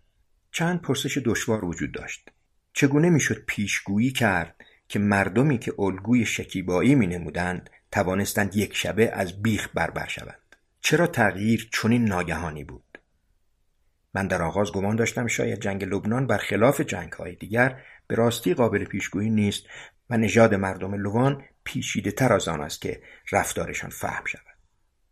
[0.51, 2.29] چند پرسش دشوار وجود داشت.
[2.73, 4.55] چگونه می‌شد پیشگویی کرد
[4.88, 10.55] که مردمی که الگوی شکیبایی می نمودند توانستند یک شبه از بیخ بربر شوند.
[10.81, 12.99] چرا تغییر چنین ناگهانی بود؟
[14.13, 18.86] من در آغاز گمان داشتم شاید جنگ لبنان برخلاف جنگ های دیگر به راستی قابل
[18.86, 19.63] پیشگویی نیست
[20.10, 24.57] و نژاد مردم لوان پیشیده تر از آن است که رفتارشان فهم شود.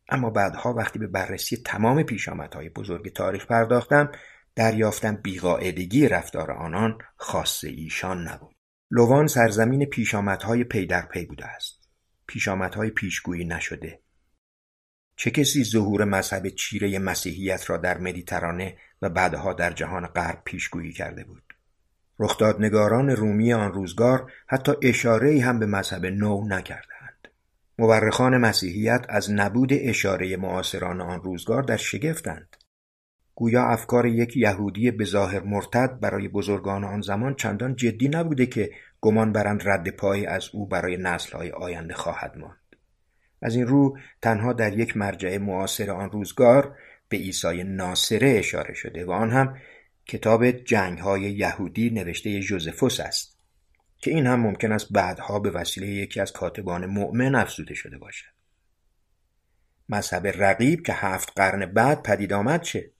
[0.09, 4.11] اما بعدها وقتی به بررسی تمام پیشامدهای بزرگ تاریخ پرداختم
[4.55, 8.55] دریافتن بیقاعدگی رفتار آنان خاص ایشان نبود.
[8.91, 11.74] لوان سرزمین پیشامدهای پی در پی بوده است.
[12.27, 13.99] پیشامدهای پیشگویی نشده.
[15.15, 20.93] چه کسی ظهور مذهب چیره مسیحیت را در مدیترانه و بعدها در جهان غرب پیشگویی
[20.93, 21.43] کرده بود؟
[22.19, 27.27] رخدادنگاران رومی آن روزگار حتی اشاره هم به مذهب نو نکردند
[27.79, 32.55] مورخان مسیحیت از نبود اشاره معاصران آن روزگار در شگفتند.
[33.35, 38.71] گویا افکار یک یهودی به ظاهر مرتد برای بزرگان آن زمان چندان جدی نبوده که
[39.01, 42.57] گمان برند رد پای از او برای نسلهای آینده خواهد ماند
[43.41, 46.75] از این رو تنها در یک مرجع معاصر آن روزگار
[47.09, 49.57] به عیسی ناصره اشاره شده و آن هم
[50.05, 53.37] کتاب جنگ های یهودی نوشته جوزفوس است
[53.97, 58.35] که این هم ممکن است بعدها به وسیله یکی از کاتبان مؤمن افزوده شده باشد
[59.89, 62.94] مذهب رقیب که هفت قرن بعد پدید آمد چه؟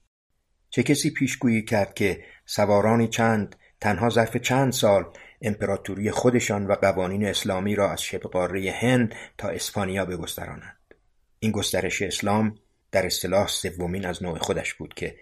[0.70, 7.26] چه کسی پیشگویی کرد که سوارانی چند تنها ظرف چند سال امپراتوری خودشان و قوانین
[7.26, 10.94] اسلامی را از شبه قاره هند تا اسپانیا بگسترانند
[11.38, 12.58] این گسترش اسلام
[12.90, 15.16] در اصطلاح سومین از نوع خودش بود که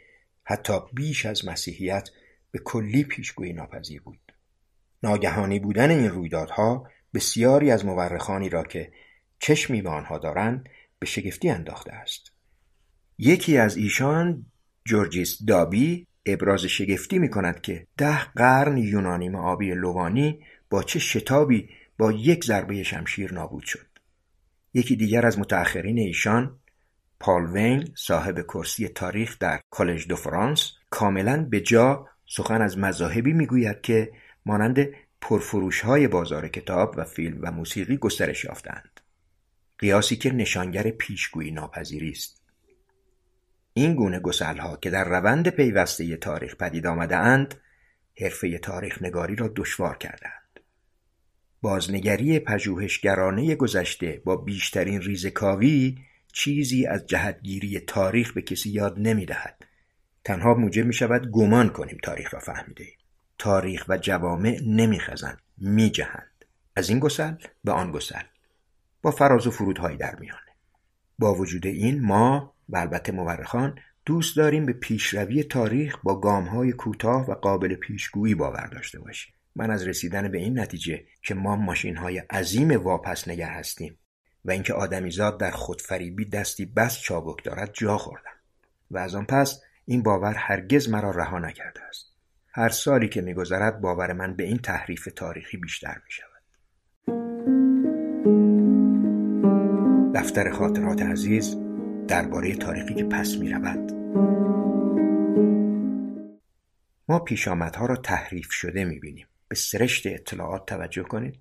[0.44, 2.11] حتی بیش از مسیحیت
[2.50, 4.33] به کلی پیشگویی ناپذیر بود.
[5.02, 8.92] ناگهانی بودن این رویدادها بسیاری از مورخانی را که
[9.38, 12.33] چشمی به آنها دارند به شگفتی انداخته است.
[13.18, 14.46] یکی از ایشان
[14.88, 21.68] جورجیس دابی ابراز شگفتی می کند که ده قرن یونانی معابی لوانی با چه شتابی
[21.99, 23.87] با یک ضربه شمشیر نابود شد.
[24.75, 26.59] یکی دیگر از متأخرین ایشان
[27.20, 33.33] پال وین صاحب کرسی تاریخ در کالج دو فرانس کاملا به جا سخن از مذاهبی
[33.33, 34.12] می‌گوید که
[34.47, 34.79] مانند
[35.20, 39.01] پرفروش های بازار کتاب و فیلم و موسیقی گسترش یافتند.
[39.79, 42.43] قیاسی که نشانگر پیشگویی ناپذیری است.
[43.76, 47.54] این گونه گسلها که در روند پیوسته تاریخ پدید آمده اند
[48.20, 50.60] حرفه تاریخ نگاری را دشوار کردند
[51.62, 55.98] بازنگری پژوهشگرانه گذشته با بیشترین ریزکاوی
[56.32, 59.64] چیزی از جهتگیری تاریخ به کسی یاد نمی دهد.
[60.24, 62.87] تنها موجب می شود گمان کنیم تاریخ را فهمیده
[63.38, 66.44] تاریخ و جوامع نمی خزند می جهند.
[66.76, 67.34] از این گسل
[67.64, 68.22] به آن گسل
[69.02, 70.40] با فراز و فرودهایی در میانه
[71.18, 77.31] با وجود این ما و البته مورخان دوست داریم به پیشروی تاریخ با گامهای کوتاه
[77.31, 79.35] و قابل پیشگویی باور داشته باشیم.
[79.57, 83.98] من از رسیدن به این نتیجه که ما ماشین های عظیم واپس نگر هستیم
[84.44, 88.31] و اینکه آدمیزاد در خودفریبی دستی بس چابک دارد جا خوردم.
[88.90, 92.14] و از آن پس این باور هرگز مرا رها نکرده است.
[92.57, 96.35] هر سالی که میگذرد باور من به این تحریف تاریخی بیشتر می شود
[100.14, 101.63] دفتر خاطرات عزیز
[102.09, 103.93] درباره تاریخی که پس می رود
[107.09, 111.40] ما پیشامدها را تحریف شده می بینیم به سرشت اطلاعات توجه کنید.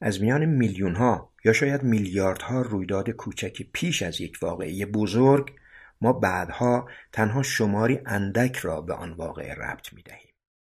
[0.00, 5.52] از میان میلیون ها یا شاید میلیاردها رویداد کوچک پیش از یک واقعی بزرگ
[6.00, 10.32] ما بعدها تنها شماری اندک را به آن واقعه ربط می دهیم.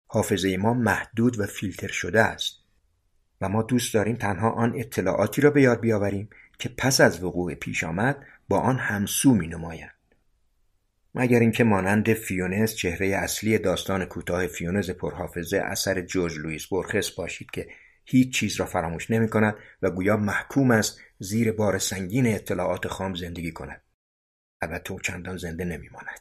[0.07, 2.55] حافظه ما محدود و فیلتر شده است
[3.40, 7.55] و ما دوست داریم تنها آن اطلاعاتی را به یاد بیاوریم که پس از وقوع
[7.55, 10.14] پیش آمد با آن همسو می نمایند.
[11.14, 17.50] مگر اینکه مانند فیونز چهره اصلی داستان کوتاه فیونز پرحافظه اثر جورج لوئیس بورخس باشید
[17.50, 17.68] که
[18.04, 23.14] هیچ چیز را فراموش نمی کند و گویا محکوم است زیر بار سنگین اطلاعات خام
[23.14, 23.82] زندگی کند.
[24.60, 26.20] البته او چندان زنده نمی ماند.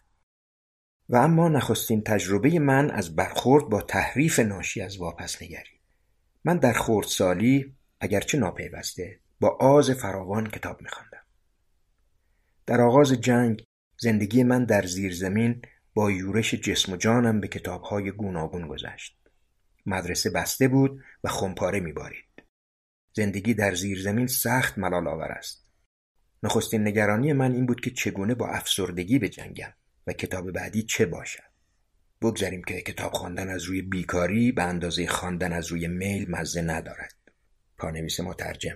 [1.09, 5.79] و اما نخستین تجربه من از برخورد با تحریف ناشی از واپس نگری.
[6.43, 11.18] من در سالی اگرچه ناپیوسته با آز فراوان کتاب میخواندم.
[12.69, 13.63] در آغاز جنگ
[13.99, 15.61] زندگی من در زیرزمین
[15.93, 19.17] با یورش جسم و جانم به کتابهای گوناگون گذشت.
[19.85, 22.25] مدرسه بسته بود و خمپاره میبارید.
[23.13, 25.71] زندگی در زیرزمین سخت ملال آور است.
[26.43, 29.73] نخستین نگرانی من این بود که چگونه با افسردگی به جنگم
[30.07, 31.49] و کتاب بعدی چه باشد.
[32.21, 37.13] بگذاریم که کتاب خواندن از روی بیکاری به اندازه خواندن از روی میل مزه ندارد.
[37.77, 38.75] پانویس مترجم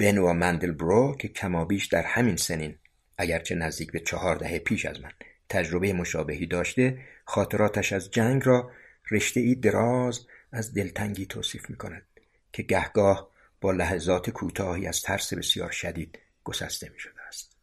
[0.00, 2.78] بنوا مندلبرو که کمابیش در همین سنین
[3.18, 5.12] اگرچه نزدیک به چهار دهه پیش از من
[5.48, 8.70] تجربه مشابهی داشته خاطراتش از جنگ را
[9.10, 12.06] رشته ای دراز از دلتنگی توصیف می کند
[12.52, 13.30] که گهگاه
[13.60, 17.56] با لحظات کوتاهی از ترس بسیار شدید گسسته می شده است.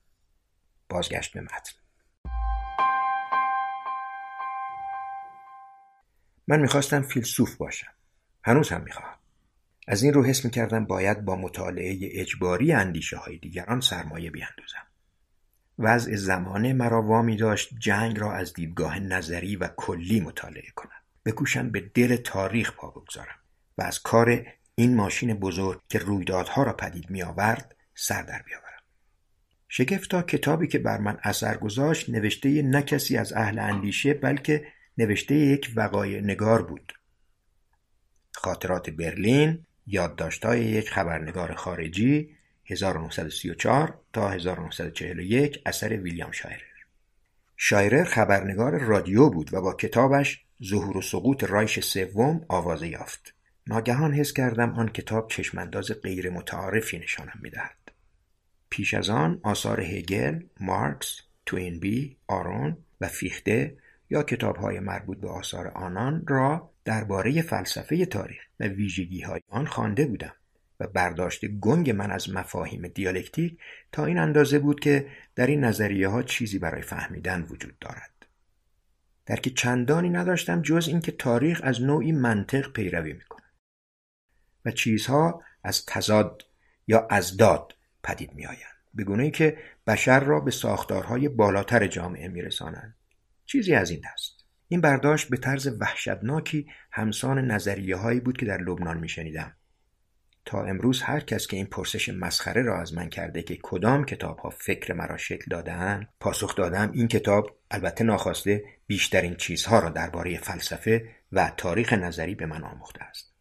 [0.89, 1.73] بازگشت به متن
[6.47, 7.91] من می‌خواستم فیلسوف باشم.
[8.43, 9.16] هنوز هم می‌خواهم.
[9.87, 14.87] از این رو حس می‌کردم باید با مطالعه اجباری اندیشه های دیگران سرمایه بیاندازم.
[15.79, 20.91] وضع زمانه مرا وامی داشت جنگ را از دیدگاه نظری و کلی مطالعه کنم.
[21.25, 23.35] بکوشم به دل تاریخ پا بگذارم
[23.77, 28.81] و از کار این ماشین بزرگ که رویدادها را پدید می آورد سر در بیاورم.
[29.69, 34.67] شگفتا کتابی که بر من اثر گذاشت نوشته نه کسی از اهل اندیشه بلکه
[34.97, 36.93] نوشته یک وقایع نگار بود.
[38.31, 42.29] خاطرات برلین یادداشت‌های یک خبرنگار خارجی
[42.65, 46.61] 1934 تا 1941 اثر ویلیام شایرر.
[47.57, 53.33] شایرر خبرنگار رادیو بود و با کتابش ظهور و سقوط رایش سوم آوازه یافت.
[53.67, 57.91] ناگهان حس کردم آن کتاب چشمانداز غیر متعارفی نشانم می‌دهد.
[58.69, 63.77] پیش از آن آثار هگل، مارکس، توینبی، آرون و فیخته
[64.09, 70.05] یا کتابهای مربوط به آثار آنان را درباره فلسفه تاریخ و ویژگی های آن خوانده
[70.05, 70.33] بودم
[70.79, 73.59] و برداشت گنگ من از مفاهیم دیالکتیک
[73.91, 78.25] تا این اندازه بود که در این نظریه ها چیزی برای فهمیدن وجود دارد.
[79.35, 83.45] که چندانی نداشتم جز اینکه تاریخ از نوعی منطق پیروی می‌کنه
[84.65, 86.45] و چیزها از تضاد
[86.87, 88.77] یا از داد پدید میآیند.
[88.93, 92.95] به ای که بشر را به ساختارهای بالاتر جامعه میرسانند.
[93.45, 94.36] چیزی از این دست.
[94.67, 99.55] این برداشت به طرز وحشتناکی همسان نظریه هایی بود که در لبنان میشنیدم.
[100.45, 104.39] تا امروز هر کس که این پرسش مسخره را از من کرده که کدام کتاب
[104.39, 110.37] ها فکر مرا شکل دادهاند پاسخ دادم این کتاب البته ناخواسته بیشترین چیزها را درباره
[110.37, 113.33] فلسفه و تاریخ نظری به من آموخته است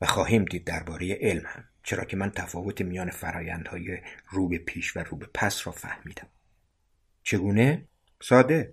[0.00, 4.96] و خواهیم دید درباره علم هم چرا که من تفاوت میان فرایندهای رو به پیش
[4.96, 6.28] و رو به پس را فهمیدم.
[7.22, 7.88] چگونه؟
[8.22, 8.72] ساده.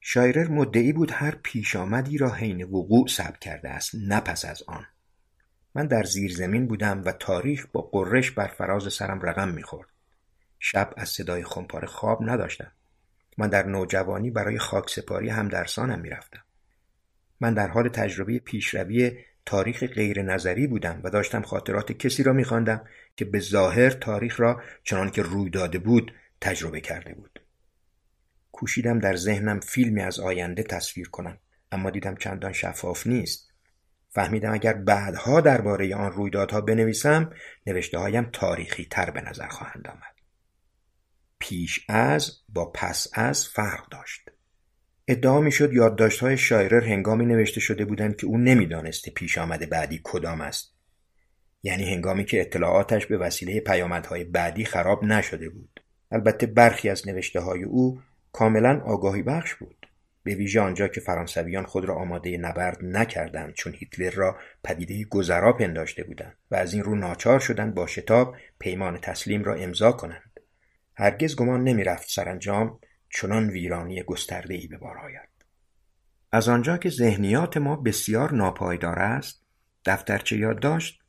[0.00, 4.62] شایرر مدعی بود هر پیش آمدی را حین وقوع ثبت کرده است نه پس از
[4.66, 4.86] آن.
[5.74, 9.88] من در زیر زمین بودم و تاریخ با قررش بر فراز سرم رقم می‌خورد.
[10.58, 12.72] شب از صدای خمپاره خواب نداشتم.
[13.38, 15.44] من در نوجوانی برای خاک سپاری هم
[16.00, 16.42] می‌رفتم.
[17.40, 22.84] من در حال تجربه پیشروی تاریخ غیر نظری بودم و داشتم خاطرات کسی را میخواندم
[23.16, 27.29] که به ظاهر تاریخ را چنان که روی داده بود تجربه کرده بود.
[28.60, 31.38] کوشیدم در ذهنم فیلمی از آینده تصویر کنم.
[31.72, 33.52] اما دیدم چندان شفاف نیست.
[34.08, 37.30] فهمیدم اگر بعدها درباره آن رویدادها بنویسم
[37.66, 40.14] نوشته هایم تاریخی تر به نظر خواهند آمد.
[41.38, 44.30] پیش از با پس از فرق داشت.
[45.08, 50.40] ادعا می‌شد یادداشت‌های شایرر هنگامی نوشته شده بودند که او نمی‌دانسته پیش آمده بعدی کدام
[50.40, 50.74] است.
[51.62, 55.80] یعنی هنگامی که اطلاعاتش به وسیله پیامدهای بعدی خراب نشده بود.
[56.10, 58.00] البته برخی از نوشته های او
[58.32, 59.86] کاملا آگاهی بخش بود.
[60.22, 65.52] به ویژه آنجا که فرانسویان خود را آماده نبرد نکردند چون هیتلر را پدیده گذرا
[65.52, 70.40] پنداشته بودند و از این رو ناچار شدند با شتاب پیمان تسلیم را امضا کنند.
[70.96, 72.78] هرگز گمان نمی‌رفت سرانجام
[73.10, 75.28] چنان ویرانی گسترده ای به بار آید.
[76.32, 79.42] از آنجا که ذهنیات ما بسیار ناپایدار است
[79.84, 81.00] دفترچه یادداشت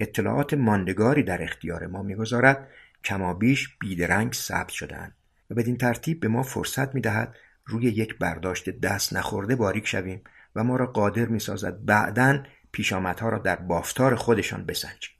[0.00, 2.68] اطلاعات ماندگاری در اختیار ما می‌گذارد
[3.04, 5.17] کمابیش بیدرنگ ثبت شدند
[5.50, 7.36] و بدین ترتیب به ما فرصت می‌دهد
[7.66, 10.22] روی یک برداشت دست نخورده باریک شویم
[10.54, 12.42] و ما را قادر می‌سازد بعدا
[12.72, 15.10] پیشامدها را در بافتار خودشان بسنجیم.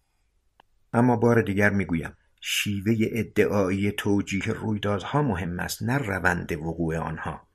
[0.93, 7.49] اما بار دیگر می‌گویم شیوه ادعایی توجیه رویدادها مهم است نه روند وقوع آنها.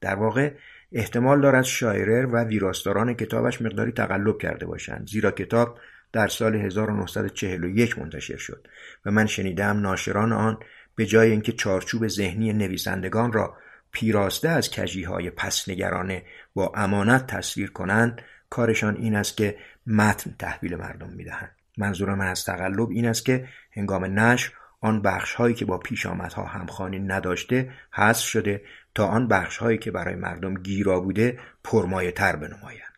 [0.00, 0.54] در واقع
[0.92, 5.78] احتمال دارد شایرر و ویراستاران کتابش مقداری تقلب کرده باشند زیرا کتاب
[6.12, 8.68] در سال 1941 منتشر شد
[9.06, 10.58] و من شنیدم ناشران آن
[10.94, 13.56] به جای اینکه چارچوب ذهنی نویسندگان را
[13.92, 16.22] پیراسته از کجیهای پسنگرانه
[16.54, 19.56] با امانت تصویر کنند کارشان این است که
[19.86, 21.56] متن تحویل مردم می‌دهند.
[21.78, 26.06] منظور من از تقلب این است که هنگام نشر آن بخش هایی که با پیش
[26.06, 28.62] آمدها همخوانی نداشته حذف شده
[28.94, 32.89] تا آن بخش هایی که برای مردم گیرا بوده پرمایه تر بنمایند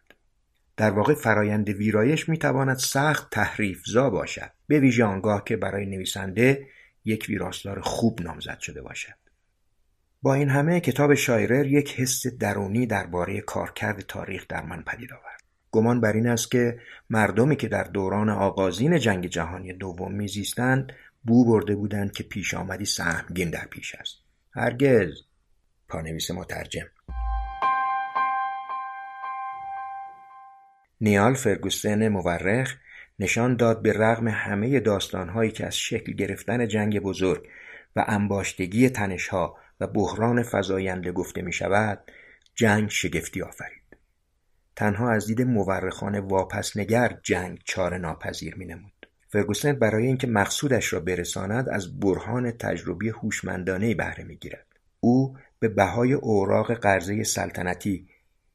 [0.76, 4.50] در واقع فرایند ویرایش می تواند سخت تحریفزا باشد.
[4.66, 6.66] به ویژه آنگاه که برای نویسنده
[7.04, 9.14] یک ویراستار خوب نامزد شده باشد.
[10.22, 15.42] با این همه کتاب شایرر یک حس درونی درباره کارکرد تاریخ در من پدید آورد.
[15.70, 16.78] گمان بر این است که
[17.10, 20.92] مردمی که در دوران آغازین جنگ جهانی دوم میزیستند
[21.24, 24.16] بو برده بودند که پیش آمدی سهمگین در پیش است.
[24.54, 25.08] هرگز
[25.88, 26.86] پانویس مترجم.
[31.03, 32.76] نیال فرگوسن مورخ
[33.18, 37.48] نشان داد به رغم همه داستانهایی که از شکل گرفتن جنگ بزرگ
[37.96, 41.98] و انباشتگی تنشها و بحران فزاینده گفته می شود
[42.55, 43.96] جنگ شگفتی آفرید
[44.76, 48.92] تنها از دید مورخان واپسنگر جنگ چاره ناپذیر می نمود.
[49.28, 54.66] فرگوسن برای اینکه مقصودش را برساند از برهان تجربی هوشمندانه بهره می‌گیرد
[55.00, 58.09] او به بهای اوراق قرضه سلطنتی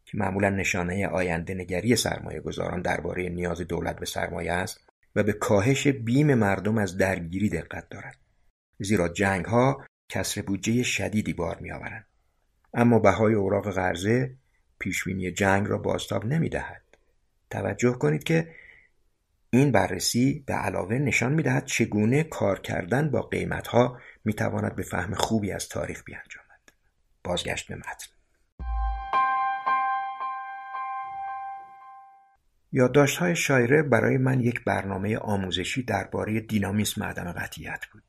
[0.07, 4.81] که معمولا نشانه آینده نگری سرمایه گذاران درباره نیاز دولت به سرمایه است
[5.15, 8.17] و به کاهش بیم مردم از درگیری دقت دارد
[8.79, 12.05] زیرا جنگ ها کسر بودجه شدیدی بار می آورند.
[12.73, 14.35] اما بهای اوراق قرضه
[14.79, 16.83] پیشبینی جنگ را بازتاب نمی دهد.
[17.49, 18.55] توجه کنید که
[19.49, 24.75] این بررسی به علاوه نشان می دهد چگونه کار کردن با قیمت ها می تواند
[24.75, 26.71] به فهم خوبی از تاریخ بیانجامد.
[27.23, 28.16] بازگشت به متن.
[33.19, 38.03] های شایره برای من یک برنامه آموزشی درباره دینامیسم عدم قطعیت بود.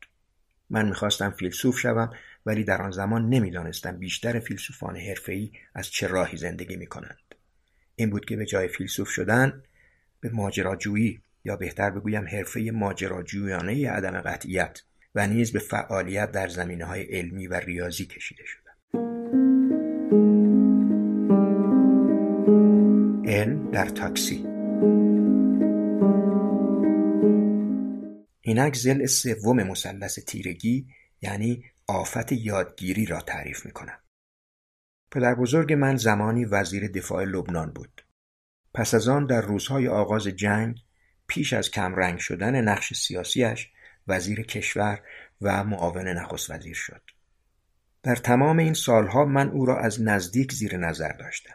[0.70, 2.10] من می‌خواستم فیلسوف شوم
[2.46, 7.34] ولی در آن زمان نمی‌دانستم بیشتر فیلسوفان حرفه‌ای از چه راهی زندگی می‌کنند.
[7.96, 9.62] این بود که به جای فیلسوف شدن
[10.20, 14.82] به ماجراجویی یا بهتر بگویم حرفه ماجراجویانه عدم قطعیت
[15.14, 18.98] و نیز به فعالیت در زمینه های علمی و ریاضی کشیده شدم.
[23.26, 24.47] علم در تاکسی
[28.48, 30.86] اینک زل سوم مثلث تیرگی
[31.22, 33.98] یعنی آفت یادگیری را تعریف می کنم.
[35.10, 38.04] پدر بزرگ من زمانی وزیر دفاع لبنان بود.
[38.74, 40.76] پس از آن در روزهای آغاز جنگ
[41.26, 43.70] پیش از کمرنگ شدن نقش سیاسیش
[44.08, 45.00] وزیر کشور
[45.40, 47.02] و معاون نخست وزیر شد.
[48.02, 51.54] در تمام این سالها من او را از نزدیک زیر نظر داشتم.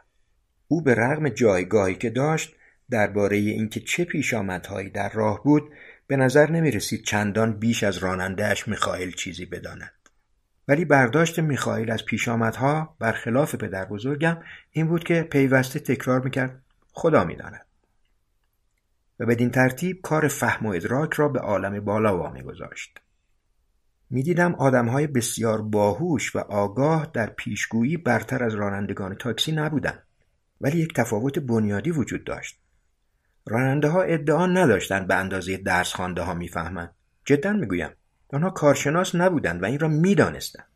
[0.67, 2.55] او به رغم جایگاهی که داشت
[2.93, 5.71] درباره اینکه چه پیشامدهایی در راه بود
[6.07, 9.91] به نظر نمی رسید چندان بیش از رانندهش میخائیل چیزی بداند.
[10.67, 14.37] ولی برداشت میخائیل از پیشامدها برخلاف پدر بزرگم
[14.71, 17.65] این بود که پیوسته تکرار می‌کرد خدا می‌داند.
[19.19, 22.99] و بدین ترتیب کار فهم و ادراک را به عالم بالا وامی گذاشت.
[24.09, 30.03] می‌دیدم آدمهای بسیار باهوش و آگاه در پیشگویی برتر از رانندگان تاکسی نبودند
[30.61, 32.62] ولی یک تفاوت بنیادی وجود داشت
[33.45, 36.95] راننده ها ادعا نداشتند به اندازه درس خانده ها می‌فهمند.
[37.25, 37.89] جدا می‌گویم
[38.33, 40.67] آنها کارشناس نبودند و این را می‌دانستند.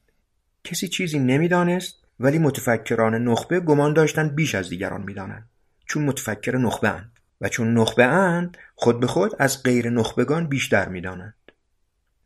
[0.63, 5.49] کسی چیزی نمی‌دانست ولی متفکران نخبه گمان داشتند بیش از دیگران می‌دانند.
[5.85, 7.11] چون متفکر نخبه اند
[7.41, 11.35] و چون نخبه اند خود به خود از غیر نخبگان بیشتر می‌دانند.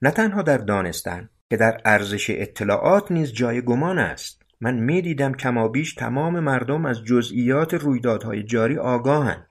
[0.01, 4.41] نه تنها در دانستن که در ارزش اطلاعات نیز جای گمان است.
[4.61, 9.47] من می‌دیدم کمابیش تمام مردم از جزئیات رویدادهای جاری آگاهند.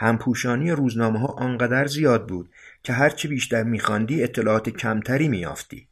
[0.00, 2.50] همپوشانی روزنامه ها آنقدر زیاد بود
[2.82, 5.88] که هرچی بیشتر میخواندی اطلاعات کمتری میافتی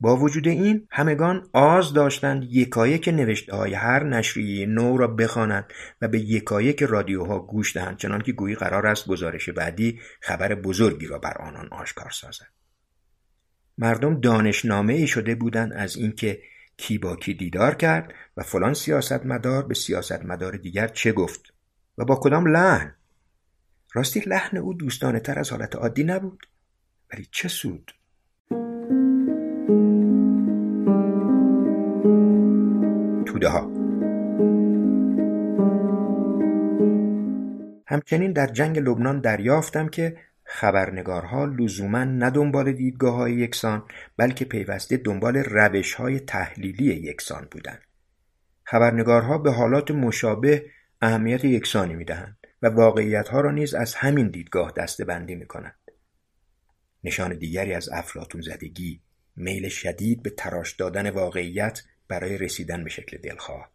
[0.00, 5.64] با وجود این همگان آز داشتند یکایک نوشته های هر نشریه نو را بخوانند
[6.00, 11.18] و به یکایک رادیوها گوش دهند چنانکه گویی قرار است گزارش بعدی خبر بزرگی را
[11.18, 12.46] بر آنان آشکار سازد.
[13.78, 16.42] مردم دانشنامه ای شده بودند از اینکه
[16.76, 21.54] کی با کی دیدار کرد و فلان سیاستمدار به سیاستمدار دیگر چه گفت
[21.98, 22.94] و با کدام لحن
[23.94, 26.46] راستی لحن او دوستانه تر از حالت عادی نبود.
[27.12, 27.92] ولی چه سود.
[33.26, 33.82] توده ها.
[37.86, 43.84] همچنین در جنگ لبنان دریافتم که خبرنگارها لزوما نه دنبال دیدگاه یکسان
[44.16, 47.82] بلکه پیوسته دنبال روش های تحلیلی یکسان بودند.
[48.64, 50.66] خبرنگارها به حالات مشابه
[51.02, 52.41] اهمیت یکسانی می‌دهند.
[52.62, 55.74] و واقعیت ها را نیز از همین دیدگاه دسته بندی می کنند.
[57.04, 59.00] نشان دیگری از افلاتون زدگی
[59.36, 63.70] میل شدید به تراش دادن واقعیت برای رسیدن به شکل دلخواه.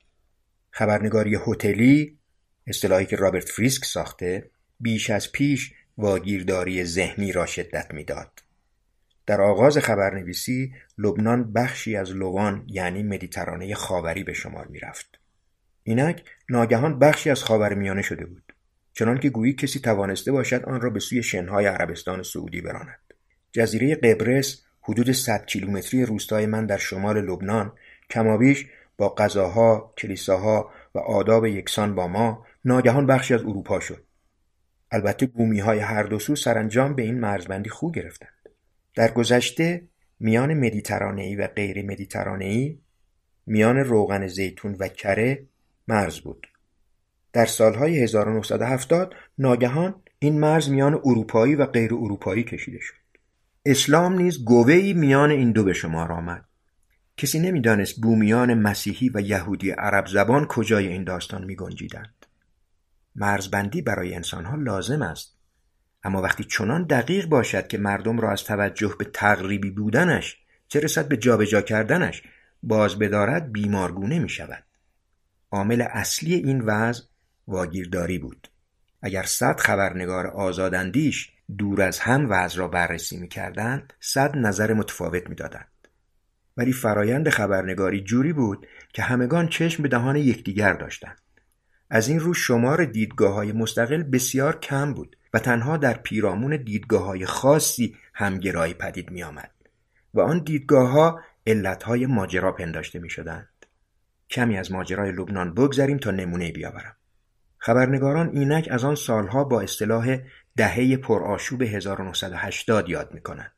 [0.72, 2.18] خبرنگاری هتلی
[2.68, 8.44] اصطلاحی که رابرت فریسک ساخته بیش از پیش واگیرداری ذهنی را شدت می‌داد.
[9.26, 15.20] در آغاز خبرنویسی لبنان بخشی از لوان یعنی مدیترانه خاوری به شمار می‌رفت.
[15.84, 18.47] اینک ناگهان بخشی از خاورمیانه شده بود.
[18.98, 23.00] چنان که گویی کسی توانسته باشد آن را به سوی شنهای عربستان سعودی براند.
[23.52, 27.74] جزیره قبرس حدود 100 کیلومتری روستای من در شمال لبنان
[28.10, 28.66] کمابیش
[28.98, 34.04] با غذاها، کلیساها و آداب یکسان با ما ناگهان بخشی از اروپا شد.
[34.92, 38.50] البته بومی های هر دو سو سرانجام به این مرزبندی خو گرفتند.
[38.96, 39.82] در گذشته
[40.20, 42.80] میان مدیترانه‌ای و غیر مدیترانه‌ای
[43.46, 45.44] میان روغن زیتون و کره
[45.88, 46.48] مرز بود.
[47.38, 52.94] در سالهای 1970 ناگهان این مرز میان اروپایی و غیر اروپایی کشیده شد.
[53.66, 56.46] اسلام نیز گوهی میان این دو به شمار آمد.
[57.18, 62.26] کسی نمی‌دانست بومیان مسیحی و یهودی عرب زبان کجای این داستان می گنجیدند.
[63.16, 65.38] مرزبندی برای انسانها لازم است
[66.04, 71.08] اما وقتی چنان دقیق باشد که مردم را از توجه به تقریبی بودنش چه رسد
[71.08, 72.24] به جابجا کردنش
[72.64, 74.64] باز بدارد بیمارگونه می شود
[75.52, 77.04] عامل اصلی این وضع
[77.48, 78.48] واگیرداری بود
[79.02, 85.30] اگر صد خبرنگار آزاداندیش دور از هم وضع را بررسی می کردند صد نظر متفاوت
[85.30, 85.68] می دادند.
[86.58, 91.22] ولی فرایند خبرنگاری جوری بود که همگان چشم به دهان یکدیگر داشتند
[91.90, 97.04] از این رو شمار دیدگاه های مستقل بسیار کم بود و تنها در پیرامون دیدگاه
[97.04, 99.52] های خاصی همگرایی پدید می آمد
[100.14, 103.50] و آن دیدگاه ها علت های ماجرا پنداشته می شدند.
[104.30, 106.97] کمی از ماجرای لبنان بگذریم تا نمونه بیاورم.
[107.58, 110.18] خبرنگاران اینک از آن سالها با اصطلاح
[110.58, 113.52] دهه پرآشوب 1980 یاد می کنند.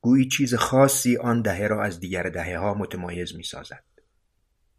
[0.00, 3.84] گویی چیز خاصی آن دهه را از دیگر دهه ها متمایز می سازد.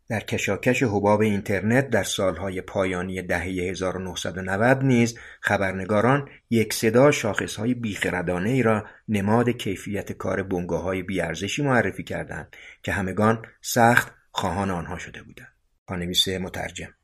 [0.10, 8.50] در کشاکش حباب اینترنت در سالهای پایانی دهه 1990 نیز خبرنگاران یک صدا شاخصهای بیخردانه
[8.50, 14.98] ای را نماد کیفیت کار بنگاه های بیارزشی معرفی کردند که همگان سخت خواهان آنها
[14.98, 15.54] شده بودند.
[15.88, 16.97] پانویس مترجم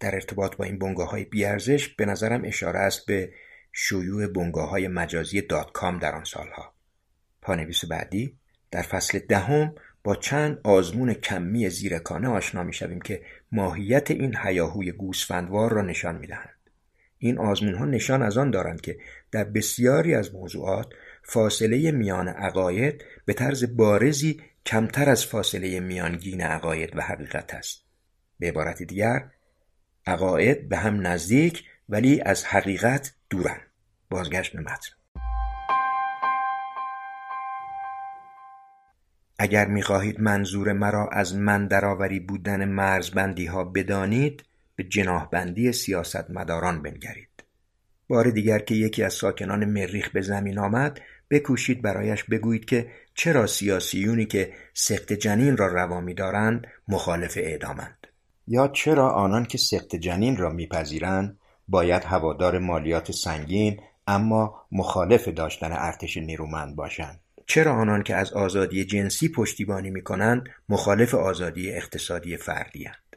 [0.00, 3.32] در ارتباط با این بنگاه های بیارزش به نظرم اشاره است به
[3.72, 6.74] شیوع بنگاه های مجازی dot com در آن سالها.
[7.42, 8.38] پانویس بعدی
[8.70, 9.74] در فصل دهم
[10.04, 13.22] با چند آزمون کمی زیرکانه آشنا می‌شویم که
[13.52, 16.56] ماهیت این هیاهوی گوسفندوار را نشان می‌دهند
[17.18, 18.98] این آزمون ها نشان از آن دارند که
[19.32, 20.92] در بسیاری از موضوعات
[21.22, 27.84] فاصله میان عقاید به طرز بارزی کمتر از فاصله میانگین عقاید و حقیقت است
[28.38, 29.30] به عبارت دیگر
[30.06, 33.60] عقاید به هم نزدیک ولی از حقیقت دورند
[34.10, 34.90] بازگشت به متن.
[39.38, 44.44] اگر می‌خواهید منظور مرا از من درآوری بودن مرزبندی ها بدانید
[44.76, 47.44] به جناهبندی سیاستمداران بنگرید.
[48.08, 51.00] بار دیگر که یکی از ساکنان مریخ به زمین آمد
[51.30, 58.05] بکوشید برایش بگویید که چرا سیاسیونی که سخت جنین را روا دارند مخالف اعدامند.
[58.46, 61.38] یا چرا آنان که سخت جنین را میپذیرند
[61.68, 68.84] باید هوادار مالیات سنگین اما مخالف داشتن ارتش نیرومند باشند چرا آنان که از آزادی
[68.84, 73.16] جنسی پشتیبانی می‌کنند مخالف آزادی اقتصادی فردی هند.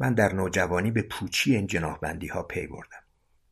[0.00, 3.02] من در نوجوانی به پوچی این جناهبندی ها پی بردم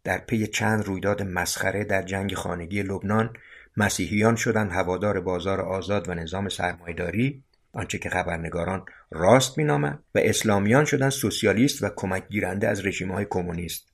[0.05, 3.31] در پی چند رویداد مسخره در جنگ خانگی لبنان
[3.77, 7.45] مسیحیان شدند هوادار بازار آزاد و نظام سرمایداری
[7.75, 13.89] آنچه که خبرنگاران راست مینامند و اسلامیان شدند سوسیالیست و کمک گیرنده از های کمونیست.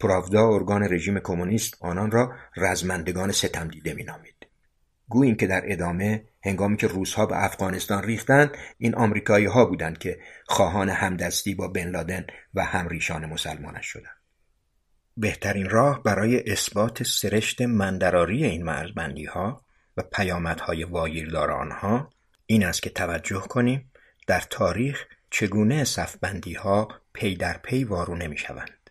[0.00, 4.46] پراودا ارگان رژیم کمونیست آنان را رزمندگان ستم دیده مینامید.
[5.08, 10.18] گوییم که در ادامه هنگامی که روزها به افغانستان ریختند این آمریکایی ها بودند که
[10.46, 14.16] خواهان همدستی با بن لادن و همریشان مسلمانش شدند.
[15.16, 19.64] بهترین راه برای اثبات سرشت مندراری این مرزبندی ها
[19.96, 22.10] و پیامدهای واگیردار آنها
[22.52, 23.90] این است که توجه کنیم
[24.26, 28.90] در تاریخ چگونه صفبندی ها پی در پی وارونه می شوند.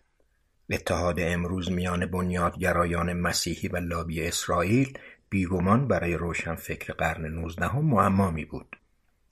[0.70, 4.98] اتحاد امروز میان بنیادگرایان مسیحی و لابی اسرائیل
[5.30, 8.76] بیگمان برای روشنفکر قرن نوزدهم معما بود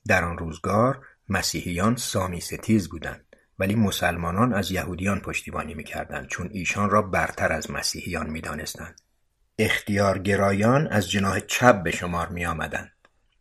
[0.07, 3.25] در آن روزگار مسیحیان سامی ستیز بودند
[3.59, 9.01] ولی مسلمانان از یهودیان پشتیبانی می‌کردند چون ایشان را برتر از مسیحیان می‌دانستند
[9.59, 12.98] اختیارگرایان از جناح چپ به شمار می آمدند.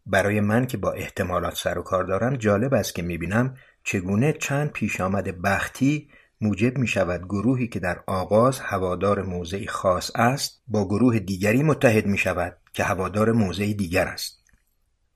[0.09, 4.32] برای من که با احتمالات سر و کار دارم جالب است که می بینم چگونه
[4.32, 10.62] چند پیش آمد بختی موجب می شود گروهی که در آغاز هوادار موضعی خاص است
[10.68, 14.44] با گروه دیگری متحد می شود که هوادار موضعی دیگر است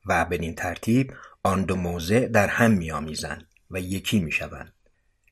[0.05, 1.13] و بدین ترتیب
[1.43, 4.73] آن دو موضع در هم می آمیزند و یکی می شوند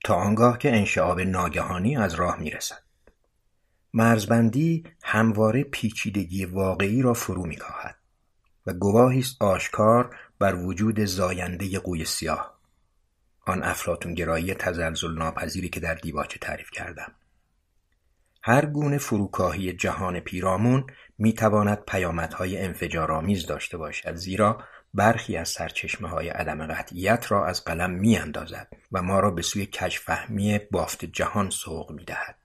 [0.04, 2.84] تا آنگاه که انشعاب ناگهانی از راه می رسد.
[3.94, 7.56] مرزبندی همواره پیچیدگی واقعی را فرو می
[8.66, 12.58] و گواهی است آشکار بر وجود زاینده قوی سیاه
[13.46, 17.12] آن افلاطونگرایی تزلزل ناپذیری که در دیباچه تعریف کردم
[18.44, 20.88] هر گونه فروکاهی جهان پیرامون
[21.18, 27.92] می‌تواند پیامدهای انفجارآمیز داشته باشد زیرا برخی از سرچشمه های عدم قطعیت را از قلم
[27.92, 32.36] می اندازد و ما را به سوی کشفهمی بافت جهان سوق می دهد.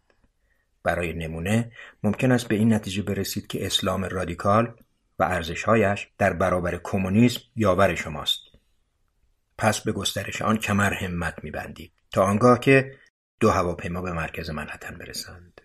[0.82, 4.74] برای نمونه ممکن است به این نتیجه برسید که اسلام رادیکال
[5.18, 8.40] و ارزشهایش در برابر کمونیسم یاور شماست.
[9.58, 12.98] پس به گسترش آن کمر همت میبندید تا آنگاه که
[13.40, 15.60] دو هواپیما به مرکز منحتن برسند.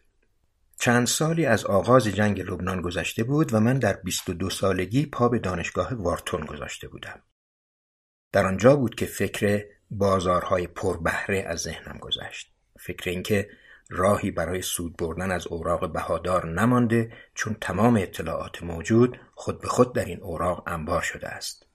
[0.79, 5.39] چند سالی از آغاز جنگ لبنان گذشته بود و من در 22 سالگی پا به
[5.39, 7.21] دانشگاه وارتون گذاشته بودم.
[8.31, 12.53] در آنجا بود که فکر بازارهای پربهره از ذهنم گذشت.
[12.79, 13.49] فکر اینکه
[13.91, 19.93] راهی برای سود بردن از اوراق بهادار نمانده چون تمام اطلاعات موجود خود به خود
[19.95, 21.65] در این اوراق انبار شده است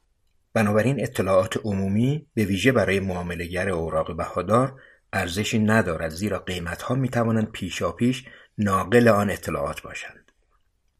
[0.52, 4.80] بنابراین اطلاعات عمومی به ویژه برای معاملهگر اوراق بهادار
[5.12, 8.24] ارزشی ندارد زیرا قیمتها می توانند پیشاپیش
[8.58, 10.32] ناقل آن اطلاعات باشند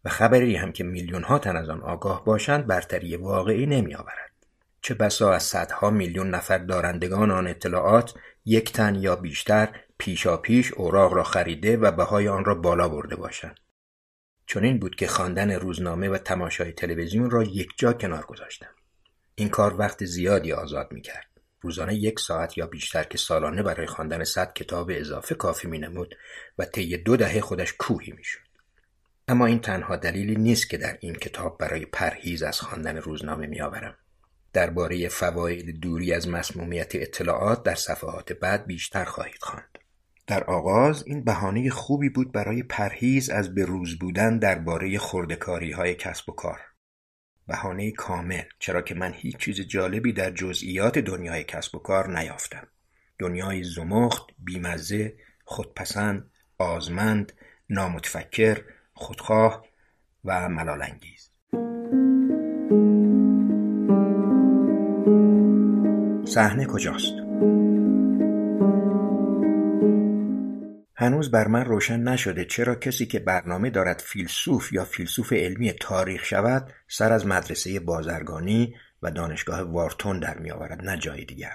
[0.04, 4.32] و خبری هم که میلیون ها تن از آن آگاه باشند برتری واقعی نمی آورد.
[4.82, 8.14] چه بسا از صدها میلیون نفر دارندگان آن اطلاعات
[8.44, 9.68] یک تن یا بیشتر
[9.99, 13.61] پیشاپیش اوراق را خریده و بهای آن را بالا برده باشند.
[14.55, 18.70] این بود که خواندن روزنامه و تماشای تلویزیون را یک جا کنار گذاشتم.
[19.34, 21.26] این کار وقت زیادی آزاد می کرد.
[21.61, 26.14] روزانه یک ساعت یا بیشتر که سالانه برای خواندن صد کتاب اضافه کافی می نمود
[26.59, 28.47] و طی دو دهه خودش کوهی می شد.
[29.28, 33.61] اما این تنها دلیلی نیست که در این کتاب برای پرهیز از خواندن روزنامه می
[33.61, 33.97] آورم.
[34.53, 39.78] درباره فواید دوری از مسمومیت اطلاعات در صفحات بعد بیشتر خواهید خواند.
[40.26, 45.94] در آغاز این بهانه خوبی بود برای پرهیز از به روز بودن درباره خردکاری های
[45.94, 46.60] کسب و کار.
[47.48, 52.66] بهانه کامل چرا که من هیچ چیز جالبی در جزئیات دنیای کسب و کار نیافتم.
[53.18, 57.32] دنیای زمخت، بیمزه، خودپسند، آزمند،
[57.70, 58.62] نامتفکر،
[58.92, 59.66] خودخواه
[60.24, 61.30] و ملالانگیز.
[66.34, 67.14] صحنه کجاست؟
[70.99, 76.24] هنوز بر من روشن نشده چرا کسی که برنامه دارد فیلسوف یا فیلسوف علمی تاریخ
[76.24, 81.55] شود سر از مدرسه بازرگانی و دانشگاه وارتون در می آورد نه جای دیگر.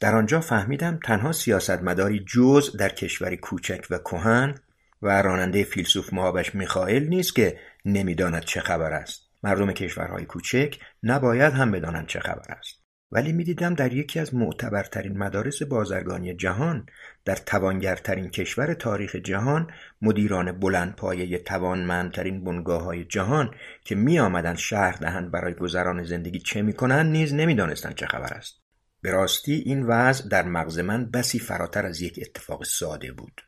[0.00, 4.54] در آنجا فهمیدم تنها سیاستمداری جز در کشوری کوچک و کهن
[5.02, 9.28] و راننده فیلسوف مهابش میخائیل نیست که نمی‌داند چه خبر است.
[9.42, 12.87] مردم کشورهای کوچک نباید هم بدانند چه خبر است.
[13.12, 16.86] ولی می‌دیدم در یکی از معتبرترین مدارس بازرگانی جهان
[17.24, 19.70] در توانگرترین کشور تاریخ جهان
[20.02, 23.54] مدیران بلند پایه توانمندترین بنگاه های جهان
[23.84, 28.54] که می آمدن شهر دهند برای گذران زندگی چه می‌کنند نیز نمی‌دانستند چه خبر است.
[29.02, 33.40] به راستی این وضع در مغز من بسی فراتر از یک اتفاق ساده بود.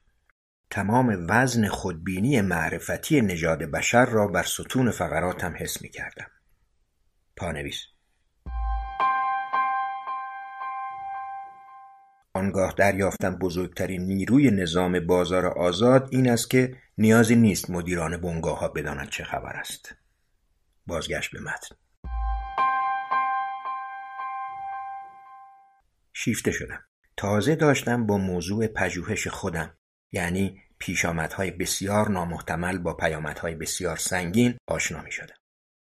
[0.71, 6.27] تمام وزن خودبینی معرفتی نژاد بشر را بر ستون فقراتم حس می کردم.
[7.37, 7.85] پانویس
[12.35, 18.69] آنگاه دریافتم بزرگترین نیروی نظام بازار آزاد این است که نیازی نیست مدیران بنگاه ها
[18.69, 19.95] بدانند چه خبر است.
[20.87, 21.77] بازگشت به متن.
[26.13, 26.85] شیفته شدم.
[27.17, 29.75] تازه داشتم با موضوع پژوهش خودم
[30.13, 35.35] یعنی پیشامدهای بسیار نامحتمل با پیامدهای بسیار سنگین آشنا می شدم.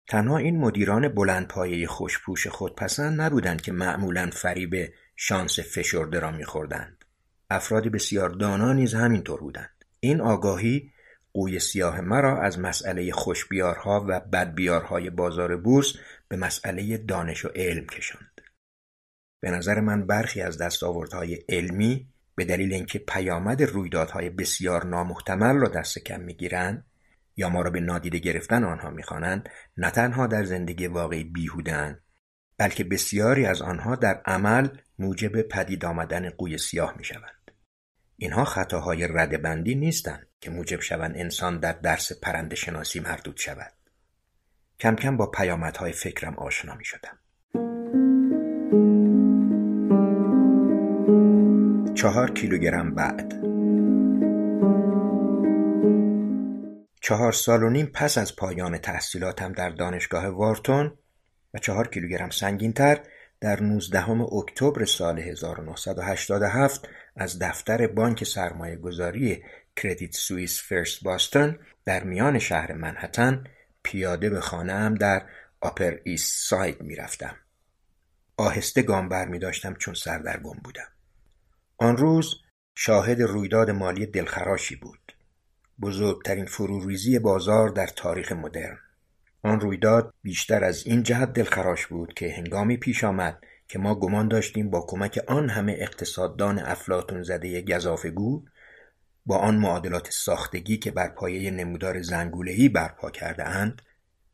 [0.10, 7.06] تنها این مدیران بلندپایه خوشپوش خودپسند نبودند که معمولا فریب شانس فشرده را میخوردند.
[7.50, 9.86] افراد بسیار دانا نیز همینطور بودند.
[10.00, 10.92] این آگاهی
[11.34, 15.94] قوی سیاه مرا از مسئله خوشبیارها و بدبیارهای بازار بورس
[16.28, 18.42] به مسئله دانش و علم کشاند.
[19.42, 25.68] به نظر من برخی از دستاوردهای علمی به دلیل اینکه پیامد رویدادهای بسیار نامحتمل را
[25.68, 26.86] دست کم می‌گیرند
[27.38, 32.04] یا ما را به نادیده گرفتن آنها می‌خوانند نه تنها در زندگی واقعی بیهودند
[32.58, 37.52] بلکه بسیاری از آنها در عمل موجب پدید آمدن قوی سیاه می شوند.
[38.18, 43.74] اینها خطاهای ردبندی نیستند که موجب شوند انسان در درس پرنده شناسی مردود شود.
[44.80, 47.18] کم کم با پیامدهای فکرم آشنا می شدم.
[51.96, 53.34] چهار کیلوگرم بعد
[57.02, 60.98] چهار سال و نیم پس از پایان تحصیلاتم در دانشگاه وارتون
[61.54, 63.00] و چهار کیلوگرم سنگینتر
[63.42, 69.44] در 19 اکتبر سال 1987 از دفتر بانک سرمایه گذاری
[69.76, 73.44] کردیت سوئیس فرست بوستون در میان شهر منهتن
[73.84, 75.26] پیاده به خانه‌ام در
[75.62, 77.36] آپر ایست ساید می رفتم.
[78.38, 80.88] آهسته گام بر می داشتم چون سردرگم بودم.
[81.78, 82.36] آن روز
[82.76, 85.16] شاهد رویداد مالی دلخراشی بود.
[85.82, 88.78] بزرگترین فروریزی بازار در تاریخ مدرن.
[89.44, 94.28] آن رویداد بیشتر از این جهت دلخراش بود که هنگامی پیش آمد که ما گمان
[94.28, 98.46] داشتیم با کمک آن همه اقتصاددان افلاتون زده گذافگو
[99.26, 103.82] با آن معادلات ساختگی که بر پایه نمودار زنگولهی برپا کرده اند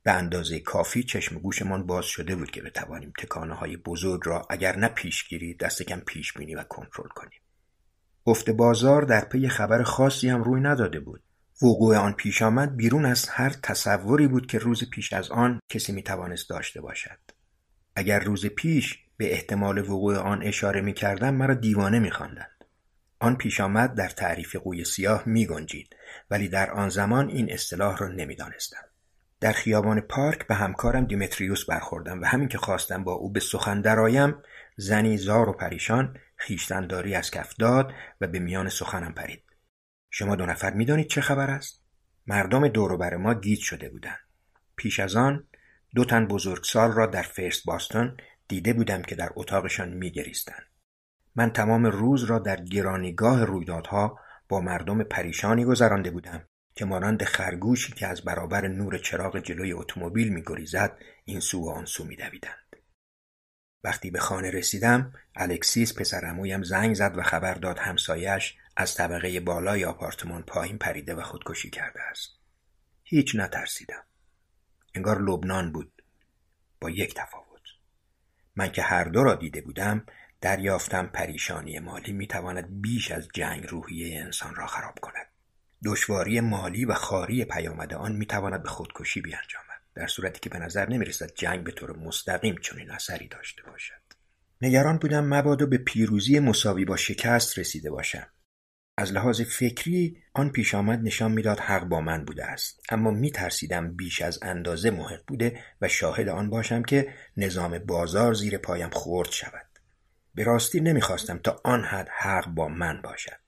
[0.03, 4.75] به اندازه کافی چشم گوشمان باز شده بود که بتوانیم تکانه های بزرگ را اگر
[4.75, 7.39] نه پیشگیری دست کم پیش بینی و کنترل کنیم.
[8.27, 11.23] افت بازار در پی خبر خاصی هم روی نداده بود.
[11.61, 15.91] وقوع آن پیش آمد بیرون از هر تصوری بود که روز پیش از آن کسی
[15.91, 17.19] می توانست داشته باشد.
[17.95, 22.65] اگر روز پیش به احتمال وقوع آن اشاره می کردم مرا دیوانه می خواندند.
[23.19, 25.95] آن پیش آمد در تعریف قوی سیاه می گنجید
[26.29, 28.85] ولی در آن زمان این اصطلاح را نمی‌دانستم.
[29.39, 33.81] در خیابان پارک به همکارم دیمتریوس برخوردم و همین که خواستم با او به سخن
[33.81, 34.35] درآیم
[34.77, 39.42] زنی زار و پریشان خیشتنداری از کف داد و به میان سخنم پرید
[40.15, 41.83] شما دو نفر می‌دانید چه خبر است؟
[42.27, 44.19] مردم بر ما گیج شده بودند.
[44.75, 45.47] پیش از آن
[45.95, 50.65] دو تن بزرگسال را در فرست باستون دیده بودم که در اتاقشان میگریستند.
[51.35, 56.45] من تمام روز را در گرانیگاه رویدادها با مردم پریشانی گذرانده بودم
[56.75, 61.85] که مانند خرگوشی که از برابر نور چراغ جلوی اتومبیل میگریزد این سو و آن
[61.85, 62.75] سو میدویدند.
[63.83, 69.85] وقتی به خانه رسیدم الکسیس پسرعمویم زنگ زد و خبر داد همسایش از طبقه بالای
[69.85, 72.29] آپارتمان پایین پریده و خودکشی کرده است.
[73.03, 74.03] هیچ نترسیدم.
[74.95, 76.03] انگار لبنان بود.
[76.81, 77.61] با یک تفاوت.
[78.55, 80.05] من که هر دو را دیده بودم
[80.41, 85.27] دریافتم پریشانی مالی می‌تواند بیش از جنگ روحیه انسان را خراب کند.
[85.85, 89.81] دشواری مالی و خاری پیامد آن می‌تواند به خودکشی بیانجامد.
[89.95, 94.01] در صورتی که به نظر نمی‌رسد جنگ به طور مستقیم چنین اثری داشته باشد.
[94.61, 98.27] نگران بودم مبادا به پیروزی مساوی با شکست رسیده باشم.
[98.97, 102.81] از لحاظ فکری آن پیش آمد نشان می‌داد حق با من بوده است.
[102.89, 108.33] اما می ترسیدم بیش از اندازه محق بوده و شاهد آن باشم که نظام بازار
[108.33, 109.65] زیر پایم خورد شود.
[110.35, 113.39] به راستی نمی‌خواستم تا آن حد حق با من باشد.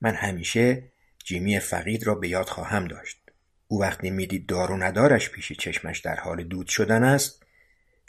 [0.00, 0.92] من همیشه
[1.24, 3.22] جیمی فقید را به یاد خواهم داشت.
[3.68, 7.44] او وقتی می‌دید دار و ندارش پیش چشمش در حال دود شدن است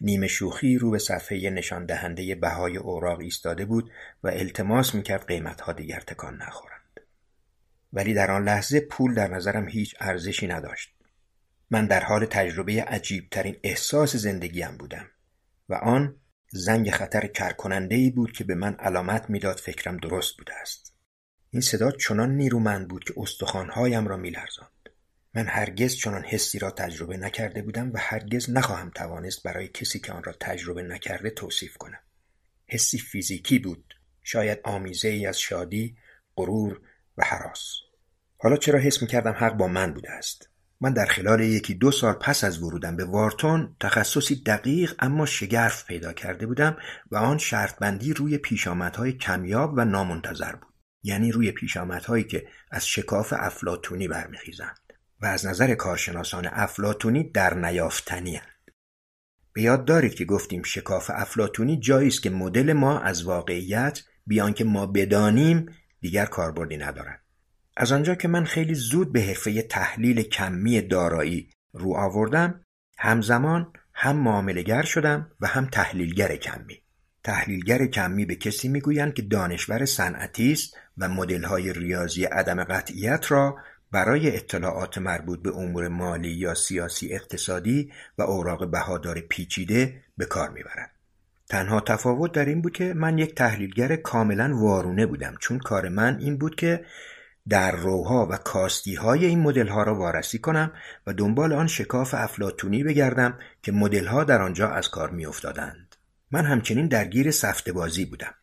[0.02, 3.92] نیمه شوخی رو به صفحه نشان دهنده بهای اوراق ایستاده بود
[4.24, 7.00] و التماس می‌کرد قیمتها دیگر تکان نخورند.
[7.94, 10.96] ولی در آن لحظه پول در نظرم هیچ ارزشی نداشت.
[11.72, 15.06] من در حال تجربه عجیبترین احساس زندگیم بودم
[15.70, 16.16] و آن
[16.52, 20.96] زنگ خطر کرکننده ای بود که به من علامت می‌داد فکرم درست بوده است.
[21.50, 24.79] این صدا چنان نیرومند بود که استخوانهایم را میلرزاند.
[25.34, 30.14] من هرگز چنان حسی را تجربه نکرده بودم و هرگز نخواهم توانست برای کسی که
[30.14, 32.00] آن را تجربه نکرده توصیف کنم.
[32.68, 35.98] حسی فیزیکی بود شاید آمیزه ای از شادی
[36.36, 36.82] غرور
[37.18, 37.76] و حراس.
[38.38, 40.50] حالا چرا حس می‌کردم حق با من بوده است؟
[40.82, 45.86] من در خلال یکی دو سال پس از ورودم به وارتون تخصصی دقیق اما شگرف
[45.86, 46.78] پیدا کرده بودم
[47.12, 50.74] و آن شرط بندی روی پیشامدهای کمیاب و نامنتظر بود.
[51.04, 54.89] یعنی روی پیشامدهایی که از شکاف افلاتونی برمیخیزند
[55.22, 58.42] و از نظر کارشناسان افلاتونی در نیافتنی
[59.54, 64.54] به یاد دارید که گفتیم شکاف افلاتونی جایی است که مدل ما از واقعیت بیان
[64.54, 65.66] که ما بدانیم
[66.02, 67.22] دیگر کاربردی ندارد.
[67.78, 72.64] از آنجا که من خیلی زود به حرفه تحلیل کمی دارایی رو آوردم
[72.98, 76.82] همزمان هم معاملگر شدم و هم تحلیلگر کمی.
[77.24, 83.58] تحلیلگر کمی به کسی می‌گویند که دانشور صنعتی است و مدل‌های ریاضی عدم قطعیت را
[83.92, 90.50] برای اطلاعات مربوط به امور مالی یا سیاسی اقتصادی و اوراق بهادار پیچیده به کار
[90.50, 90.92] می‌برد.
[91.50, 96.18] تنها تفاوت در این بود که من یک تحلیلگر کاملا وارونه بودم چون کار من
[96.20, 96.86] این بود که
[97.50, 100.72] در روها و کاستی های این مدل ها را وارسی کنم
[101.08, 105.96] و دنبال آن شکاف افلاتونی بگردم که مدل ها در آنجا از کار می افتادند.
[106.32, 108.34] من همچنین درگیر سفته بازی بودم.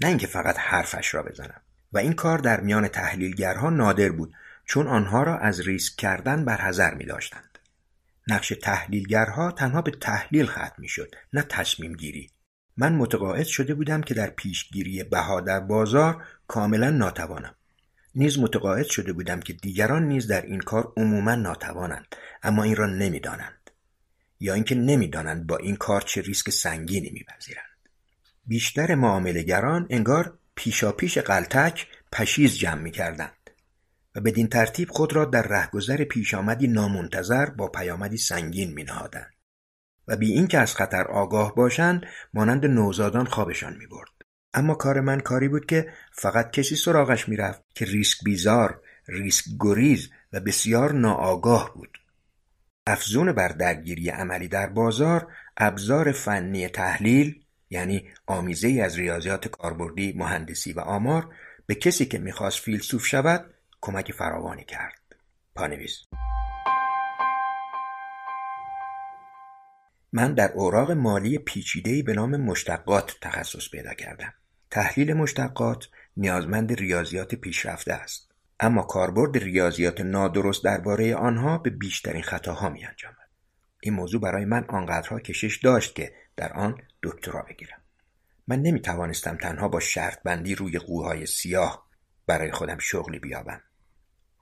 [0.00, 1.60] نه اینکه فقط حرفش را بزنم
[1.92, 4.32] و این کار در میان تحلیلگرها نادر بود
[4.70, 7.58] چون آنها را از ریسک کردن برحذر می داشتند.
[8.28, 12.30] نقش تحلیلگرها تنها به تحلیل ختم می شد نه تصمیم گیری.
[12.76, 17.54] من متقاعد شده بودم که در پیشگیری بها در بازار کاملا ناتوانم.
[18.14, 22.86] نیز متقاعد شده بودم که دیگران نیز در این کار عموما ناتوانند اما این را
[22.86, 23.70] نمی‌دانند
[24.40, 27.88] یا اینکه نمی‌دانند با این کار چه ریسک سنگینی میپذیرند
[28.46, 33.39] بیشتر معاملهگران انگار پیشاپیش قلتک پشیز جمع می‌کردند
[34.14, 39.34] و بدین ترتیب خود را در رهگذر پیشامدی نامنتظر با پیامدی سنگین مینهادند.
[40.08, 44.08] و بی اینکه از خطر آگاه باشند مانند نوزادان خوابشان می‌برد.
[44.54, 50.10] اما کار من کاری بود که فقط کسی سراغش می‌رفت که ریسک بیزار ریسک گریز
[50.32, 51.98] و بسیار ناآگاه بود.
[52.86, 60.12] افزون بر درگیری عملی در بازار ابزار فنی تحلیل یعنی آمیزه ای از ریاضیات کاربردی
[60.12, 61.34] مهندسی و آمار
[61.66, 65.00] به کسی که می‌خواست فیلسوف شود کمک فراوانی کرد.
[65.54, 66.04] پانویس.
[70.12, 74.32] من در اوراق مالی پیچیده‌ای به نام مشتقات تخصص پیدا کردم.
[74.70, 78.30] تحلیل مشتقات نیازمند ریاضیات پیشرفته است.
[78.60, 83.16] اما کاربرد ریاضیات نادرست درباره آنها به بیشترین خطاها می انجامد.
[83.80, 87.80] این موضوع برای من آنقدرها کشش داشت که در آن دکترا بگیرم.
[88.48, 91.86] من نمی توانستم تنها با شرط بندی روی قوهای سیاه
[92.26, 93.62] برای خودم شغلی بیابم.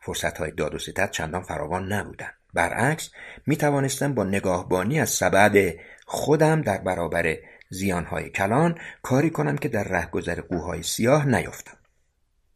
[0.09, 3.11] فرصت های داد و ستد چندان فراوان نبودن برعکس
[3.47, 5.75] می توانستم با نگاهبانی از سبد
[6.07, 7.37] خودم در برابر
[7.71, 11.77] زیانهای کلان کاری کنم که در رهگذر قوهای سیاه نیفتم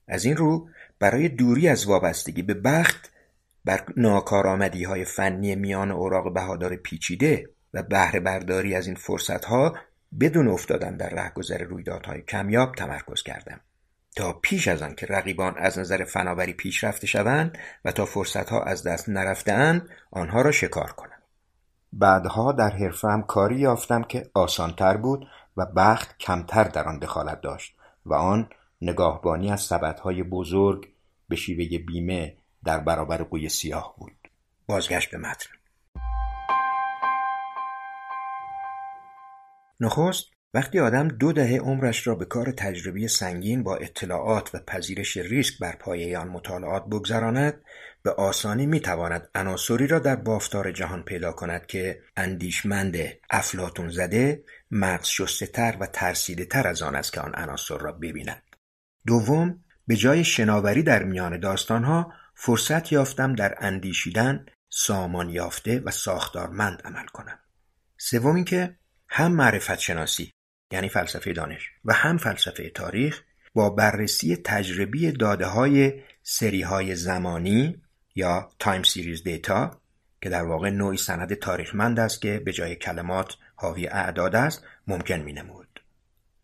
[0.08, 3.12] از این رو برای دوری از وابستگی به بخت
[3.64, 9.76] بر ناکارآمدی های فنی میان اوراق بهادار پیچیده و بهره برداری از این فرصت ها
[10.20, 13.60] بدون افتادن در رهگذر رویدادهای کمیاب تمرکز کردم.
[14.16, 18.82] تا پیش از آن که رقیبان از نظر فناوری پیشرفته شوند و تا فرصتها از
[18.82, 21.22] دست نرفتهاند آنها را شکار کنم.
[21.92, 27.76] بعدها در حرفم کاری یافتم که آسانتر بود و بخت کمتر در آن دخالت داشت
[28.06, 28.48] و آن
[28.82, 30.88] نگاهبانی از سبدهای بزرگ
[31.28, 34.12] به شیوه بیمه در برابر قوی سیاه بود.
[34.66, 35.50] بازگشت به متن.
[39.80, 45.16] نخست وقتی آدم دو دهه عمرش را به کار تجربی سنگین با اطلاعات و پذیرش
[45.16, 47.62] ریسک بر پایه آن مطالعات بگذراند
[48.02, 52.96] به آسانی می‌تواند عناصری را در بافتار جهان پیدا کند که اندیشمند
[53.30, 57.92] افلاتون زده مغز شسته تر و ترسیده تر از آن است که آن عناصر را
[57.92, 58.42] ببیند.
[59.06, 66.82] دوم به جای شناوری در میان داستانها فرصت یافتم در اندیشیدن سامان یافته و ساختارمند
[66.84, 67.38] عمل کنم.
[67.98, 68.76] سوم اینکه
[69.08, 70.32] هم معرفت شناسی
[70.72, 73.22] یعنی فلسفه دانش و هم فلسفه تاریخ
[73.54, 77.82] با بررسی تجربی داده های سری های زمانی
[78.14, 79.80] یا time series data
[80.22, 85.20] که در واقع نوعی سند تاریخمند است که به جای کلمات حاوی اعداد است ممکن
[85.20, 85.82] می نمود.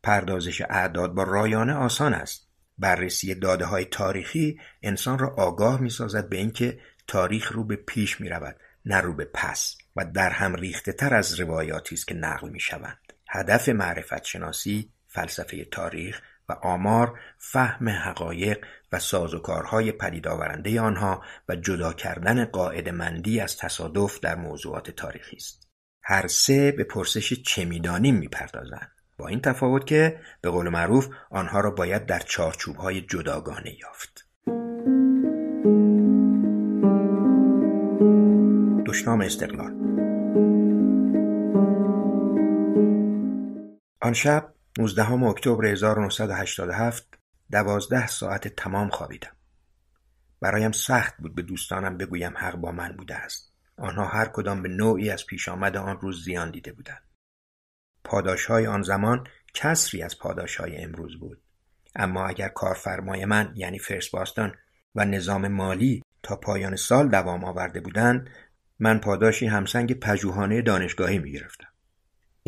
[0.02, 2.48] پردازش اعداد با رایانه آسان است.
[2.78, 8.20] بررسی داده های تاریخی انسان را آگاه می سازد به اینکه تاریخ رو به پیش
[8.20, 12.14] می رود نه رو به پس و در هم ریخته تر از روایاتی است که
[12.14, 13.07] نقل می شوند.
[13.28, 21.56] هدف معرفت شناسی، فلسفه تاریخ و آمار فهم حقایق و سازوکارهای پدید آورنده آنها و
[21.56, 25.68] جدا کردن قاعده مندی از تصادف در موضوعات تاریخی است.
[26.02, 28.90] هر سه به پرسش چه می‌دانیم می‌پردازند.
[29.18, 34.28] با این تفاوت که به قول معروف آنها را باید در چارچوبهای جداگانه یافت.
[38.86, 39.72] دشنام استقلال
[44.00, 47.18] آن شب 19 اکتبر 1987
[47.52, 49.36] دوازده ساعت تمام خوابیدم.
[50.40, 53.52] برایم سخت بود به دوستانم بگویم حق با من بوده است.
[53.76, 57.02] آنها هر کدام به نوعی از پیش آمد آن روز زیان دیده بودند.
[58.04, 61.42] پاداش های آن زمان کسری از پاداش های امروز بود.
[61.96, 64.54] اما اگر کارفرمای من یعنی فرس باستان
[64.94, 68.30] و نظام مالی تا پایان سال دوام آورده بودند
[68.78, 71.67] من پاداشی همسنگ پژوهانه دانشگاهی می گرفتم.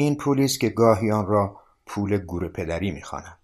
[0.01, 3.39] این پولیس که گاهی آن را پول گور پدری می‌خواند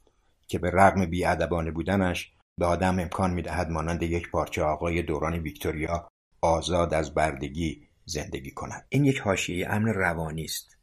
[0.47, 6.09] که به رغم بیادبانه بودنش به آدم امکان می‌دهد مانند یک پارچه آقای دوران ویکتوریا
[6.41, 8.87] آزاد از بردگی زندگی کند.
[8.89, 10.77] این یک حاشیه امن روانی است.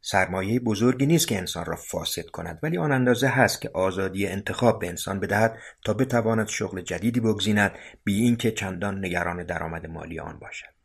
[0.00, 4.80] سرمایه بزرگی نیست که انسان را فاسد کند ولی آن اندازه هست که آزادی انتخاب
[4.80, 7.72] به انسان بدهد تا بتواند شغل جدیدی بگزیند
[8.04, 10.81] بی اینکه چندان نگران درآمد مالی آن باشد.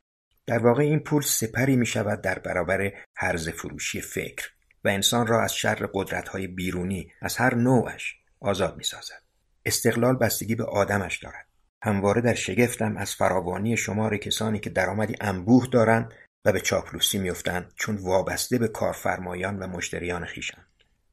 [0.47, 4.49] در واقع این پول سپری می شود در برابر هرز فروشی فکر
[4.83, 9.21] و انسان را از شر قدرت‌های بیرونی از هر نوعش آزاد می سازد.
[9.65, 11.47] استقلال بستگی به آدمش دارد.
[11.81, 16.13] همواره در شگفتم از فراوانی شمار کسانی که درآمدی انبوه دارند
[16.45, 20.67] و به چاپلوسی میافتند چون وابسته به کارفرمایان و مشتریان خیشند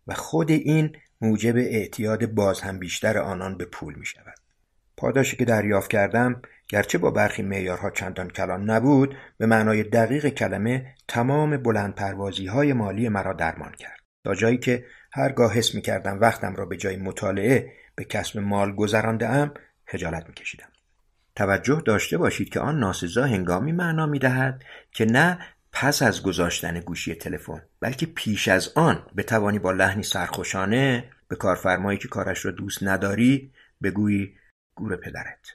[0.06, 4.34] و خود این موجب اعتیاد باز هم بیشتر آنان به پول می شود.
[4.96, 10.94] پاداشی که دریافت کردم گرچه با برخی معیارها چندان کلان نبود به معنای دقیق کلمه
[11.08, 16.20] تمام بلند پروازی های مالی مرا درمان کرد تا جایی که هرگاه حس می کردم
[16.20, 19.54] وقتم را به جای مطالعه به کسب مال گذرانده ام
[19.86, 20.68] خجالت می کشیدم.
[21.36, 24.62] توجه داشته باشید که آن ناسزا هنگامی معنا می دهد
[24.92, 25.38] که نه
[25.72, 31.98] پس از گذاشتن گوشی تلفن بلکه پیش از آن بتوانی با لحنی سرخوشانه به کارفرمایی
[31.98, 33.52] که کارش را دوست نداری
[33.82, 34.34] بگویی
[34.74, 35.46] گور پدرت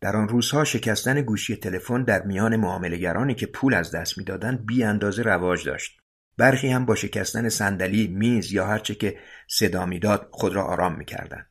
[0.00, 4.84] در آن روزها شکستن گوشی تلفن در میان معاملهگرانی که پول از دست می‌دادند بی
[4.84, 6.00] اندازه رواج داشت.
[6.36, 9.18] برخی هم با شکستن صندلی میز یا هرچه که
[9.48, 11.50] صدا می‌داد خود را آرام می‌کردند.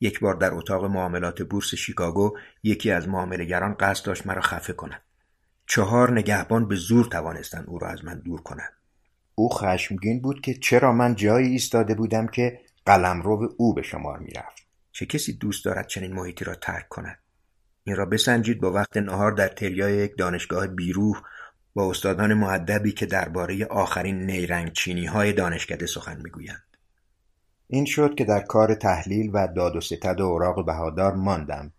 [0.00, 5.02] یک بار در اتاق معاملات بورس شیکاگو یکی از معاملهگران قصد داشت مرا خفه کند.
[5.66, 8.72] چهار نگهبان به زور توانستند او را از من دور کنند.
[9.34, 14.66] او خشمگین بود که چرا من جایی ایستاده بودم که قلمرو او به شمار می‌رفت.
[14.92, 17.18] چه کسی دوست دارد چنین محیطی را ترک کند؟
[17.84, 21.22] این را بسنجید با وقت نهار در تریای یک دانشگاه بیروح
[21.74, 26.62] با استادان معدبی که درباره آخرین نیرنگ چینی های دانشکده سخن می‌گویند.
[27.66, 31.72] این شد که در کار تحلیل و داد و ستد و اوراق بهادار ماندم.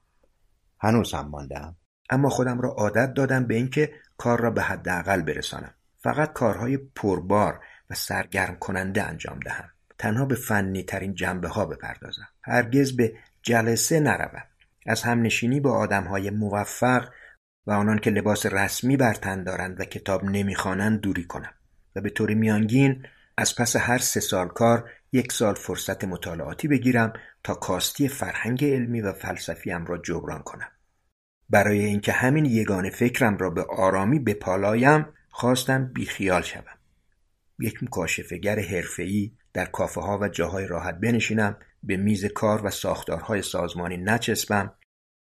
[0.80, 1.76] هنوز هم ماندم.
[2.10, 5.74] اما خودم را عادت دادم به اینکه کار را به حداقل برسانم.
[5.98, 9.70] فقط کارهای پربار و سرگرم کننده انجام دهم.
[9.98, 12.28] تنها به فنی ترین جنبه ها بپردازم.
[12.42, 14.44] هرگز به جلسه نروم.
[14.86, 17.10] از همنشینی با آدم های موفق
[17.68, 21.54] و آنان که لباس رسمی بر تن دارند و کتاب نمی‌خوانند دوری کنم
[21.96, 23.06] و به طور میانگین
[23.38, 27.14] از پس هر سه سال کار یک سال فرصت مطالعاتی بگیرم
[27.44, 30.72] تا کاستی فرهنگ علمی و فلسفیم را جبران کنم.
[31.50, 36.78] برای اینکه همین یگانه فکرم را به آرامی بپالایم خواستم بیخیال شوم.
[37.60, 43.42] یک مکاشفگر حرفه‌ای در کافه ها و جاهای راحت بنشینم به میز کار و ساختارهای
[43.42, 44.74] سازمانی نچسبم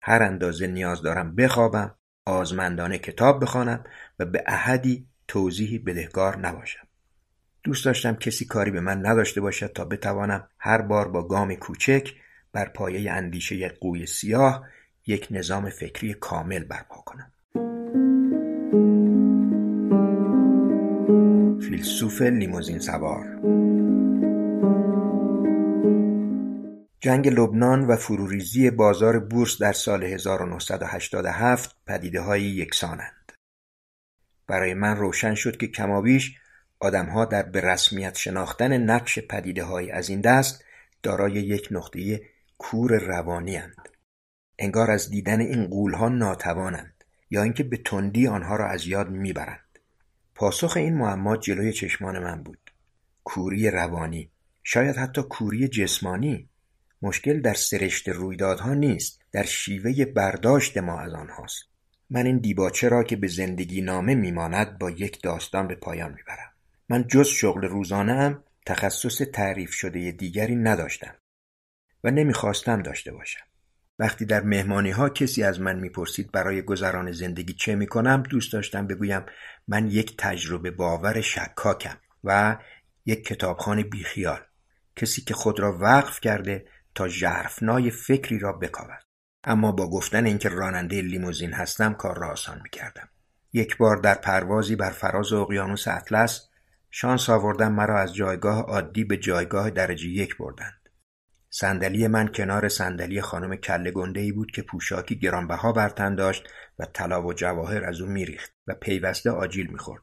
[0.02, 1.94] هر اندازه نیاز دارم بخوابم
[2.26, 3.84] آزمندانه کتاب بخوانم
[4.18, 6.86] و به احدی توضیحی بدهکار نباشم.
[7.62, 12.12] دوست داشتم کسی کاری به من نداشته باشد تا بتوانم هر بار با گام کوچک
[12.52, 14.66] بر پایه اندیشه قوی سیاه
[15.06, 17.32] یک نظام فکری کامل برپا کنم.
[21.60, 23.40] فیلسوف لیموزین سوار
[27.02, 33.32] جنگ لبنان و فروریزی بازار بورس در سال 1987 پدیده های یکسانند.
[34.46, 36.38] برای من روشن شد که کمابیش
[36.80, 40.64] آدمها در به رسمیت شناختن نقش پدیده های از این دست
[41.02, 42.20] دارای یک نقطه
[42.58, 43.88] کور روانی هند.
[44.58, 49.78] انگار از دیدن این قولها ناتوانند یا اینکه به تندی آنها را از یاد می‌برند.
[50.34, 52.70] پاسخ این معما جلوی چشمان من بود.
[53.24, 54.30] کوری روانی
[54.62, 56.49] شاید حتی کوری جسمانی
[57.02, 61.64] مشکل در سرشت رویدادها نیست در شیوه برداشت ما از آنهاست.
[62.10, 66.52] من این دیباچه را که به زندگی نامه میماند با یک داستان به پایان می‌برم.
[66.88, 71.14] من جز شغل روزانه هم تخصص تعریف شده دیگری نداشتم
[72.04, 73.44] و نمی‌خواستم داشته باشم.
[73.98, 78.86] وقتی در مهمانی ها کسی از من می‌پرسید برای گذران زندگی چه می‌کنم دوست داشتم
[78.86, 79.22] بگویم
[79.68, 82.56] من یک تجربه باور شکاکم و
[83.06, 84.40] یک کتابخانه بیخیال.
[84.96, 89.02] کسی که خود را وقف کرده تا ژرفنای فکری را بکاود.
[89.44, 93.08] اما با گفتن اینکه راننده لیموزین هستم کار را آسان می‌کردم.
[93.52, 96.48] یک بار در پروازی بر فراز اقیانوس اطلس
[96.90, 100.88] شانس آوردم مرا از جایگاه عادی به جایگاه درجه یک بردند.
[101.50, 106.84] صندلی من کنار صندلی خانم کله ای بود که پوشاکی گرانبها بر تن داشت و
[106.84, 110.02] طلا و جواهر از او میریخت و پیوسته آجیل می‌خورد.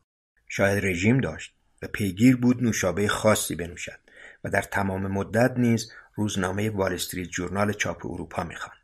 [0.50, 4.00] شاید رژیم داشت و پیگیر بود نوشابه خاصی بنوشد
[4.44, 8.82] و در تمام مدت نیز روزنامه وال استریت جورنال چاپ اروپا می‌خواند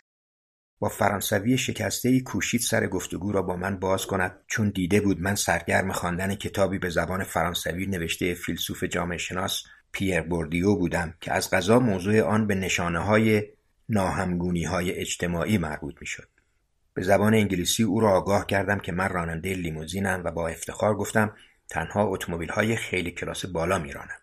[0.80, 5.22] با فرانسوی شکسته ای کوشید سر گفتگو را با من باز کند چون دیده بود
[5.22, 11.34] من سرگرم خواندن کتابی به زبان فرانسوی نوشته فیلسوف جامعه شناس پیر بوردیو بودم که
[11.34, 13.44] از غذا موضوع آن به نشانه های
[13.90, 16.30] ناهمگونی های اجتماعی مربوط می‌شد.
[16.94, 21.36] به زبان انگلیسی او را آگاه کردم که من راننده لیموزینم و با افتخار گفتم
[21.70, 24.23] تنها اتومبیل های خیلی کلاس بالا میرانم.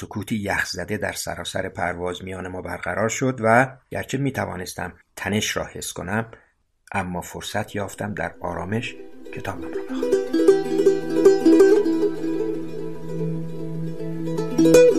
[0.00, 5.64] سکوتی یخزده در سراسر پرواز میان ما برقرار شد و گرچه می توانستم تنش را
[5.64, 6.30] حس کنم
[6.92, 8.94] اما فرصت یافتم در آرامش
[9.34, 9.82] کتابم را
[14.58, 14.97] بخوانم